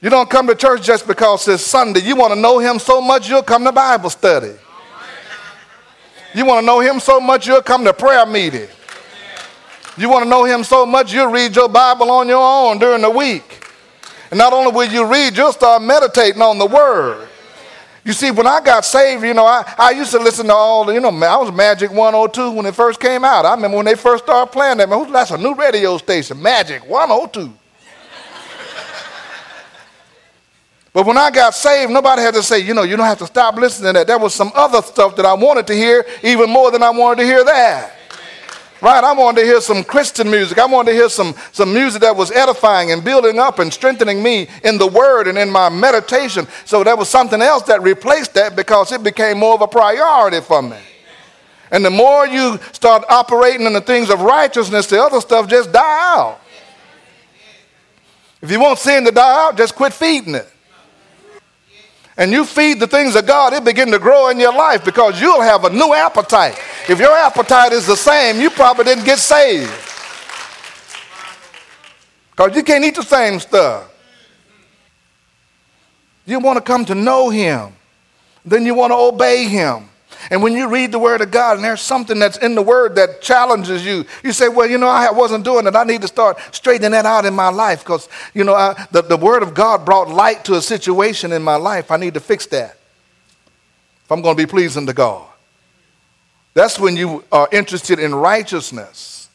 You 0.00 0.10
don't 0.10 0.28
come 0.28 0.48
to 0.48 0.54
church 0.54 0.82
just 0.82 1.06
because 1.06 1.46
it's 1.48 1.62
Sunday. 1.62 2.00
You 2.00 2.16
want 2.16 2.34
to 2.34 2.40
know 2.40 2.58
Him 2.58 2.78
so 2.78 3.00
much 3.00 3.28
you'll 3.28 3.42
come 3.42 3.64
to 3.64 3.72
Bible 3.72 4.10
study. 4.10 4.54
You 6.34 6.44
want 6.44 6.60
to 6.60 6.66
know 6.66 6.80
Him 6.80 6.98
so 6.98 7.20
much 7.20 7.46
you'll 7.46 7.62
come 7.62 7.84
to 7.84 7.92
prayer 7.92 8.26
meeting. 8.26 8.68
You 9.96 10.08
want 10.08 10.24
to 10.24 10.28
know 10.28 10.44
Him 10.44 10.64
so 10.64 10.84
much 10.84 11.12
you'll 11.12 11.30
read 11.30 11.54
your 11.54 11.68
Bible 11.68 12.10
on 12.10 12.26
your 12.26 12.42
own 12.42 12.78
during 12.78 13.02
the 13.02 13.10
week. 13.10 13.64
And 14.30 14.38
not 14.38 14.52
only 14.52 14.72
will 14.72 14.90
you 14.90 15.06
read, 15.06 15.36
you'll 15.36 15.52
start 15.52 15.82
meditating 15.82 16.42
on 16.42 16.58
the 16.58 16.66
Word. 16.66 17.28
You 18.04 18.12
see, 18.12 18.32
when 18.32 18.48
I 18.48 18.60
got 18.60 18.84
saved, 18.84 19.22
you 19.22 19.32
know, 19.32 19.46
I, 19.46 19.62
I 19.78 19.90
used 19.92 20.10
to 20.10 20.18
listen 20.18 20.46
to 20.46 20.52
all 20.52 20.84
the, 20.84 20.94
you 20.94 21.00
know, 21.00 21.08
I 21.08 21.36
was 21.36 21.50
Majic 21.50 21.90
102 21.92 22.50
when 22.50 22.66
it 22.66 22.74
first 22.74 22.98
came 22.98 23.24
out. 23.24 23.46
I 23.46 23.54
remember 23.54 23.76
when 23.76 23.86
they 23.86 23.94
first 23.94 24.24
started 24.24 24.50
playing 24.50 24.78
that, 24.78 24.88
man, 24.88 25.12
that's 25.12 25.30
a 25.30 25.38
new 25.38 25.54
radio 25.54 25.96
station, 25.98 26.38
Majic 26.38 26.84
102. 26.84 27.52
but 30.92 31.06
when 31.06 31.16
I 31.16 31.30
got 31.30 31.54
saved, 31.54 31.92
nobody 31.92 32.22
had 32.22 32.34
to 32.34 32.42
say, 32.42 32.58
you 32.58 32.74
know, 32.74 32.82
you 32.82 32.96
don't 32.96 33.06
have 33.06 33.18
to 33.18 33.26
stop 33.26 33.54
listening 33.54 33.94
to 33.94 34.00
that. 34.00 34.08
There 34.08 34.18
was 34.18 34.34
some 34.34 34.50
other 34.52 34.82
stuff 34.82 35.14
that 35.14 35.24
I 35.24 35.34
wanted 35.34 35.68
to 35.68 35.74
hear 35.74 36.04
even 36.24 36.50
more 36.50 36.72
than 36.72 36.82
I 36.82 36.90
wanted 36.90 37.22
to 37.22 37.26
hear 37.26 37.44
that. 37.44 37.92
Right? 38.82 39.04
I 39.04 39.12
wanted 39.12 39.42
to 39.42 39.46
hear 39.46 39.60
some 39.60 39.84
Christian 39.84 40.28
music. 40.28 40.58
I 40.58 40.66
wanted 40.66 40.90
to 40.90 40.96
hear 40.96 41.08
some, 41.08 41.36
some 41.52 41.72
music 41.72 42.02
that 42.02 42.16
was 42.16 42.32
edifying 42.32 42.90
and 42.90 43.04
building 43.04 43.38
up 43.38 43.60
and 43.60 43.72
strengthening 43.72 44.20
me 44.20 44.48
in 44.64 44.76
the 44.76 44.88
word 44.88 45.28
and 45.28 45.38
in 45.38 45.50
my 45.50 45.68
meditation. 45.68 46.48
So 46.64 46.82
there 46.82 46.96
was 46.96 47.08
something 47.08 47.40
else 47.40 47.62
that 47.64 47.80
replaced 47.80 48.34
that 48.34 48.56
because 48.56 48.90
it 48.90 49.04
became 49.04 49.38
more 49.38 49.54
of 49.54 49.60
a 49.60 49.68
priority 49.68 50.40
for 50.40 50.60
me. 50.62 50.78
And 51.70 51.84
the 51.84 51.90
more 51.90 52.26
you 52.26 52.58
start 52.72 53.04
operating 53.08 53.66
in 53.66 53.72
the 53.72 53.80
things 53.80 54.10
of 54.10 54.20
righteousness, 54.20 54.88
the 54.88 55.00
other 55.00 55.20
stuff 55.20 55.48
just 55.48 55.70
die 55.70 56.16
out. 56.16 56.40
If 58.42 58.50
you 58.50 58.58
want 58.58 58.80
sin 58.80 59.04
to 59.04 59.12
die 59.12 59.46
out, 59.46 59.56
just 59.56 59.76
quit 59.76 59.92
feeding 59.92 60.34
it 60.34 60.51
and 62.22 62.30
you 62.30 62.44
feed 62.44 62.78
the 62.78 62.86
things 62.86 63.16
of 63.16 63.26
God, 63.26 63.52
it 63.52 63.64
begin 63.64 63.90
to 63.90 63.98
grow 63.98 64.28
in 64.28 64.38
your 64.38 64.54
life 64.54 64.84
because 64.84 65.20
you'll 65.20 65.42
have 65.42 65.64
a 65.64 65.70
new 65.70 65.92
appetite. 65.92 66.56
If 66.88 67.00
your 67.00 67.10
appetite 67.10 67.72
is 67.72 67.84
the 67.84 67.96
same, 67.96 68.40
you 68.40 68.48
probably 68.48 68.84
didn't 68.84 69.04
get 69.04 69.18
saved. 69.18 69.72
Because 72.30 72.54
you 72.54 72.62
can't 72.62 72.84
eat 72.84 72.94
the 72.94 73.02
same 73.02 73.40
stuff. 73.40 73.92
You 76.24 76.38
want 76.38 76.58
to 76.58 76.62
come 76.62 76.84
to 76.84 76.94
know 76.94 77.28
Him, 77.28 77.72
then 78.44 78.64
you 78.66 78.76
want 78.76 78.92
to 78.92 78.96
obey 78.96 79.48
Him. 79.48 79.88
And 80.30 80.42
when 80.42 80.52
you 80.52 80.68
read 80.68 80.92
the 80.92 80.98
Word 80.98 81.20
of 81.20 81.30
God 81.30 81.56
and 81.56 81.64
there's 81.64 81.80
something 81.80 82.18
that's 82.18 82.38
in 82.38 82.54
the 82.54 82.62
Word 82.62 82.94
that 82.96 83.20
challenges 83.20 83.84
you, 83.84 84.04
you 84.22 84.32
say, 84.32 84.48
Well, 84.48 84.68
you 84.68 84.78
know, 84.78 84.88
I 84.88 85.10
wasn't 85.10 85.44
doing 85.44 85.66
it. 85.66 85.74
I 85.74 85.84
need 85.84 86.02
to 86.02 86.08
start 86.08 86.38
straightening 86.52 86.92
that 86.92 87.06
out 87.06 87.24
in 87.24 87.34
my 87.34 87.48
life 87.48 87.80
because, 87.80 88.08
you 88.34 88.44
know, 88.44 88.54
I, 88.54 88.86
the, 88.92 89.02
the 89.02 89.16
Word 89.16 89.42
of 89.42 89.54
God 89.54 89.84
brought 89.84 90.08
light 90.08 90.44
to 90.46 90.54
a 90.54 90.62
situation 90.62 91.32
in 91.32 91.42
my 91.42 91.56
life. 91.56 91.90
I 91.90 91.96
need 91.96 92.14
to 92.14 92.20
fix 92.20 92.46
that 92.46 92.76
if 94.04 94.12
I'm 94.12 94.22
going 94.22 94.36
to 94.36 94.42
be 94.42 94.48
pleasing 94.48 94.86
to 94.86 94.92
God. 94.92 95.26
That's 96.54 96.78
when 96.78 96.96
you 96.96 97.24
are 97.32 97.48
interested 97.50 97.98
in 97.98 98.14
righteousness. 98.14 99.28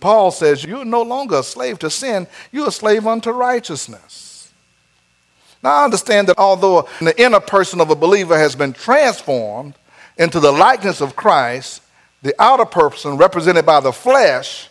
Paul 0.00 0.30
says, 0.30 0.64
You're 0.64 0.84
no 0.84 1.02
longer 1.02 1.38
a 1.38 1.42
slave 1.42 1.78
to 1.80 1.90
sin, 1.90 2.26
you're 2.52 2.68
a 2.68 2.72
slave 2.72 3.06
unto 3.06 3.30
righteousness. 3.30 4.29
Now, 5.62 5.80
I 5.80 5.84
understand 5.84 6.28
that 6.28 6.38
although 6.38 6.88
the 7.00 7.20
inner 7.20 7.40
person 7.40 7.80
of 7.80 7.90
a 7.90 7.94
believer 7.94 8.38
has 8.38 8.56
been 8.56 8.72
transformed 8.72 9.74
into 10.16 10.40
the 10.40 10.52
likeness 10.52 11.00
of 11.00 11.16
Christ, 11.16 11.82
the 12.22 12.34
outer 12.38 12.64
person, 12.64 13.16
represented 13.16 13.66
by 13.66 13.80
the 13.80 13.92
flesh, 13.92 14.68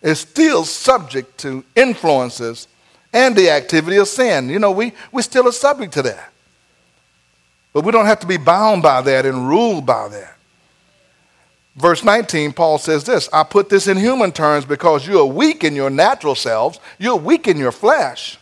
is 0.00 0.20
still 0.20 0.64
subject 0.64 1.38
to 1.38 1.64
influences 1.76 2.68
and 3.12 3.36
the 3.36 3.50
activity 3.50 3.96
of 3.96 4.08
sin. 4.08 4.48
You 4.48 4.58
know, 4.58 4.70
we, 4.70 4.92
we 5.12 5.22
still 5.22 5.48
are 5.48 5.52
subject 5.52 5.92
to 5.94 6.02
that. 6.02 6.32
But 7.72 7.84
we 7.84 7.92
don't 7.92 8.06
have 8.06 8.20
to 8.20 8.26
be 8.26 8.36
bound 8.36 8.82
by 8.82 9.00
that 9.02 9.24
and 9.24 9.48
ruled 9.48 9.86
by 9.86 10.08
that. 10.08 10.36
Verse 11.76 12.04
19, 12.04 12.52
Paul 12.52 12.78
says 12.78 13.04
this 13.04 13.28
I 13.32 13.44
put 13.44 13.68
this 13.68 13.86
in 13.86 13.96
human 13.96 14.32
terms 14.32 14.64
because 14.64 15.06
you 15.06 15.20
are 15.20 15.26
weak 15.26 15.64
in 15.64 15.74
your 15.74 15.90
natural 15.90 16.34
selves, 16.34 16.80
you're 16.98 17.16
weak 17.16 17.48
in 17.48 17.56
your 17.56 17.72
flesh. 17.72 18.38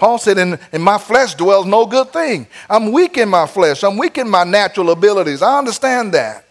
Paul 0.00 0.16
said, 0.16 0.38
in, 0.38 0.58
in 0.72 0.80
my 0.80 0.96
flesh 0.96 1.34
dwells 1.34 1.66
no 1.66 1.84
good 1.84 2.10
thing. 2.10 2.46
I'm 2.70 2.90
weak 2.90 3.18
in 3.18 3.28
my 3.28 3.46
flesh. 3.46 3.84
I'm 3.84 3.98
weak 3.98 4.16
in 4.16 4.30
my 4.30 4.44
natural 4.44 4.92
abilities. 4.92 5.42
I 5.42 5.58
understand 5.58 6.14
that. 6.14 6.46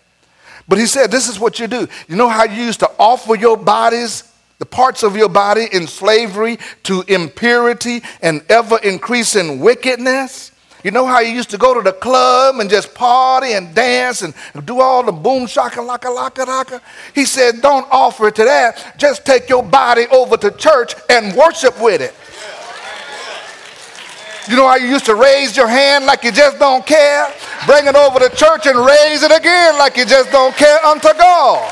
But 0.67 0.77
he 0.77 0.85
said, 0.85 1.09
This 1.09 1.27
is 1.27 1.39
what 1.39 1.59
you 1.59 1.65
do. 1.65 1.87
You 2.07 2.15
know 2.15 2.29
how 2.29 2.43
you 2.43 2.63
used 2.63 2.79
to 2.81 2.91
offer 2.99 3.33
your 3.33 3.57
bodies, 3.57 4.31
the 4.59 4.67
parts 4.67 5.01
of 5.01 5.17
your 5.17 5.29
body, 5.29 5.65
in 5.73 5.87
slavery 5.87 6.59
to 6.83 7.03
impurity 7.07 8.03
and 8.21 8.43
ever 8.49 8.77
increasing 8.83 9.59
wickedness? 9.59 10.51
You 10.83 10.91
know 10.91 11.07
how 11.07 11.19
you 11.19 11.33
used 11.33 11.49
to 11.49 11.57
go 11.57 11.73
to 11.73 11.81
the 11.81 11.91
club 11.91 12.59
and 12.59 12.69
just 12.69 12.93
party 12.93 13.53
and 13.53 13.73
dance 13.73 14.21
and 14.21 14.33
do 14.63 14.79
all 14.79 15.03
the 15.03 15.11
boom 15.11 15.47
shaka 15.47 15.79
laka 15.79 16.15
laka 16.15 16.45
laka? 16.45 16.81
He 17.15 17.25
said, 17.25 17.63
Don't 17.63 17.87
offer 17.89 18.27
it 18.27 18.35
to 18.35 18.43
that. 18.43 18.93
Just 18.99 19.25
take 19.25 19.49
your 19.49 19.63
body 19.63 20.05
over 20.11 20.37
to 20.37 20.51
church 20.51 20.93
and 21.09 21.35
worship 21.35 21.81
with 21.81 22.01
it. 22.01 22.13
You 24.49 24.55
know 24.55 24.67
how 24.67 24.77
you 24.77 24.87
used 24.87 25.05
to 25.05 25.13
raise 25.13 25.55
your 25.55 25.67
hand 25.67 26.07
like 26.07 26.23
you 26.23 26.31
just 26.31 26.57
don't 26.57 26.83
care? 26.83 27.31
Bring 27.67 27.85
it 27.85 27.95
over 27.95 28.17
to 28.17 28.35
church 28.35 28.65
and 28.65 28.79
raise 28.79 29.21
it 29.21 29.31
again 29.31 29.77
like 29.77 29.95
you 29.95 30.05
just 30.05 30.31
don't 30.31 30.55
care 30.55 30.83
unto 30.83 31.09
God. 31.13 31.71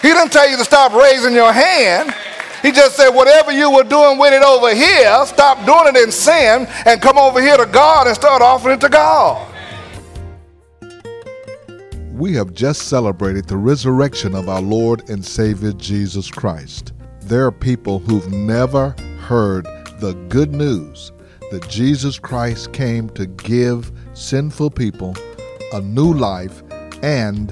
He 0.00 0.08
didn't 0.08 0.32
tell 0.32 0.48
you 0.48 0.56
to 0.56 0.64
stop 0.64 0.94
raising 0.94 1.34
your 1.34 1.52
hand. 1.52 2.14
He 2.62 2.72
just 2.72 2.96
said, 2.96 3.10
whatever 3.10 3.52
you 3.52 3.70
were 3.70 3.84
doing 3.84 4.16
with 4.16 4.32
it 4.32 4.42
over 4.42 4.74
here, 4.74 5.26
stop 5.26 5.58
doing 5.66 5.94
it 5.94 6.02
in 6.02 6.10
sin 6.10 6.66
and 6.86 7.02
come 7.02 7.18
over 7.18 7.38
here 7.42 7.58
to 7.58 7.66
God 7.66 8.06
and 8.06 8.16
start 8.16 8.40
offering 8.40 8.76
it 8.76 8.80
to 8.80 8.88
God. 8.88 9.46
We 12.14 12.32
have 12.32 12.54
just 12.54 12.88
celebrated 12.88 13.46
the 13.46 13.58
resurrection 13.58 14.34
of 14.34 14.48
our 14.48 14.62
Lord 14.62 15.10
and 15.10 15.22
Savior 15.22 15.72
Jesus 15.72 16.30
Christ. 16.30 16.94
There 17.20 17.44
are 17.44 17.52
people 17.52 17.98
who've 17.98 18.32
never 18.32 18.96
heard 19.20 19.66
the 20.00 20.14
good 20.30 20.54
news 20.54 21.12
that 21.50 21.68
Jesus 21.68 22.18
Christ 22.18 22.72
came 22.72 23.10
to 23.10 23.26
give 23.26 23.92
sinful 24.14 24.70
people 24.70 25.14
a 25.74 25.80
new 25.82 26.14
life 26.14 26.62
and 27.02 27.50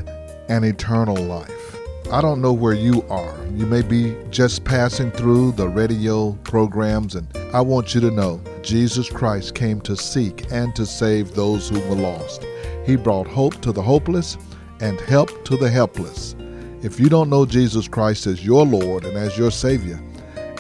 an 0.49 0.65
eternal 0.65 1.17
life. 1.17 1.77
I 2.11 2.23
don't 2.23 2.41
know 2.41 2.55
where 2.55 2.75
you 2.75 3.03
are. 3.11 3.37
You 3.53 3.67
may 3.67 3.83
be 3.83 4.17
just 4.31 4.65
passing 4.65 5.11
through 5.11 5.53
the 5.53 5.69
radio 5.69 6.33
programs, 6.43 7.17
and 7.17 7.29
I 7.53 7.61
want 7.61 7.95
you 7.95 8.01
to 8.01 8.11
know 8.11 8.41
Jesus 8.63 9.11
Christ 9.11 9.55
came 9.55 9.83
to 9.83 9.95
seek 9.95 10.51
and 10.51 10.75
to 10.75 10.87
save 10.87 11.35
those 11.35 11.69
who 11.69 11.81
were 11.81 11.97
lost. 11.97 12.47
He 12.87 12.97
brought 12.97 13.27
hope 13.27 13.61
to 13.61 13.73
the 13.73 13.83
hopeless 13.83 14.39
and 14.81 14.99
help 15.03 15.45
to 15.45 15.59
the 15.59 15.69
helpless. 15.69 16.35
If 16.83 16.99
you 16.99 17.11
don't 17.11 17.29
know 17.29 17.45
Jesus 17.45 17.89
Christ 17.89 18.27
as 18.27 18.43
your 18.43 18.65
Lord 18.65 19.05
and 19.05 19.19
as 19.19 19.37
your 19.37 19.51
Savior, 19.51 20.01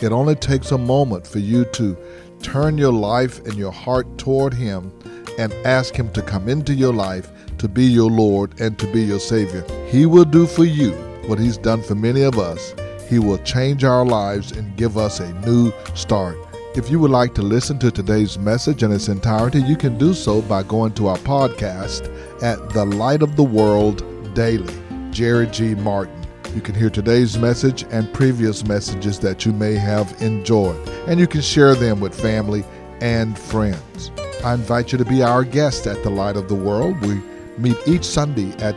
it 0.03 0.13
only 0.13 0.35
takes 0.35 0.73
a 0.73 0.79
moment 0.79 1.27
for 1.27 1.39
you 1.39 1.65
to 1.67 1.97
turn 2.43 2.79
your 2.79 2.93
life 2.93 3.39
and 3.47 3.55
your 3.55 3.73
heart 3.73 4.19
toward 4.19 4.55
Him 4.55 4.93
and 5.39 5.53
ask 5.65 5.95
Him 5.95 6.11
to 6.13 6.23
come 6.23 6.49
into 6.49 6.75
your 6.75 6.93
life 6.93 7.31
to 7.59 7.69
be 7.69 7.85
your 7.85 8.11
Lord 8.11 8.61
and 8.61 8.79
to 8.79 8.87
be 8.93 9.03
your 9.03 9.21
Savior. 9.21 9.65
He 9.89 10.07
will 10.07 10.25
do 10.25 10.47
for 10.47 10.65
you 10.65 10.93
what 11.27 11.39
He's 11.39 11.59
done 11.59 11.83
for 11.83 11.95
many 11.95 12.23
of 12.23 12.39
us. 12.39 12.75
He 13.09 13.19
will 13.19 13.39
change 13.39 13.85
our 13.85 14.05
lives 14.05 14.53
and 14.53 14.77
give 14.77 14.97
us 14.97 15.21
a 15.21 15.33
new 15.47 15.73
start. 15.95 16.37
If 16.75 16.91
you 16.91 17.01
would 17.01 17.11
like 17.11 17.35
to 17.35 17.43
listen 17.43 17.79
to 17.81 17.91
today's 17.91 18.39
message 18.39 18.83
in 18.83 18.93
its 18.93 19.09
entirety, 19.09 19.61
you 19.63 19.77
can 19.77 19.99
do 19.99 20.15
so 20.15 20.43
by 20.43 20.63
going 20.63 20.93
to 20.95 21.09
our 21.09 21.19
podcast 21.19 22.07
at 22.43 22.71
The 22.71 22.85
Light 22.85 23.23
of 23.23 23.37
the 23.37 23.43
World 23.43 24.05
Daily. 24.35 24.75
Jerry 25.11 25.47
G. 25.49 25.75
Martin. 25.75 26.18
You 26.59 26.62
can 26.62 26.75
hear 26.75 26.90
today's 26.90 27.38
message 27.38 27.85
and 27.92 28.12
previous 28.12 28.66
messages 28.66 29.21
that 29.21 29.47
you 29.47 29.53
may 29.53 29.75
have 29.75 30.21
enjoyed, 30.21 30.88
and 31.07 31.21
you 31.21 31.29
can 31.29 31.40
share 31.40 31.77
them 31.77 32.01
with 32.01 32.21
family 32.21 32.64
and 33.01 33.38
friends. 33.38 34.11
I 34.44 34.55
invite 34.55 34.90
you 34.90 34.99
to 34.99 35.05
be 35.05 35.23
our 35.23 35.44
guest 35.44 35.87
at 35.87 36.03
the 36.03 36.11
Light 36.11 36.37
of 36.37 36.49
the 36.49 36.57
World. 36.57 37.01
We 37.03 37.23
meet 37.59 37.77
each 37.87 38.03
Sunday 38.03 38.51
at 38.55 38.77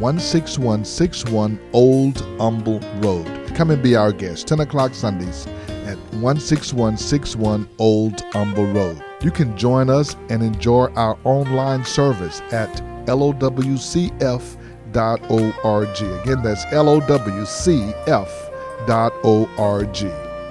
16161 0.00 1.60
Old 1.74 2.18
Humble 2.38 2.80
Road. 3.02 3.26
Come 3.54 3.72
and 3.72 3.82
be 3.82 3.94
our 3.94 4.10
guest, 4.10 4.48
10 4.48 4.60
o'clock 4.60 4.94
Sundays 4.94 5.46
at 5.84 5.98
16161 6.12 7.68
Old 7.78 8.22
Humble 8.32 8.72
Road. 8.72 9.04
You 9.20 9.32
can 9.32 9.54
join 9.54 9.90
us 9.90 10.16
and 10.30 10.42
enjoy 10.42 10.86
our 10.96 11.18
online 11.24 11.84
service 11.84 12.40
at 12.52 12.74
LOWCF 13.04 14.57
lowcf.org. 14.92 16.22
Again, 16.22 16.42
that's 16.42 16.64
lowcf.org. 16.66 17.78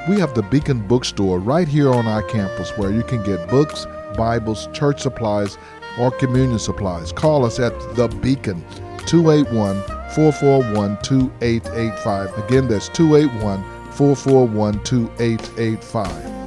We 0.10 0.19
have 0.19 0.34
the 0.34 0.43
Beacon 0.43 0.88
Bookstore 0.88 1.39
right 1.39 1.67
here 1.67 1.91
on 1.91 2.08
our 2.08 2.23
campus 2.23 2.78
where 2.78 2.91
you 2.91 3.04
can 3.04 3.23
get 3.23 3.50
books, 3.50 3.86
Bibles, 4.15 4.67
church 4.71 5.02
supplies, 5.02 5.58
or 6.00 6.12
communion 6.12 6.60
supplies. 6.60 7.12
Call 7.12 7.43
us 7.45 7.60
at 7.60 7.73
The 7.95 8.08
Beacon, 8.08 8.63
281 9.06 9.82
441 10.15 10.97
2885. 11.02 12.38
Again, 12.45 12.67
that's 12.67 12.88
281 12.89 13.63
441 13.91 14.84
2885. 14.84 16.37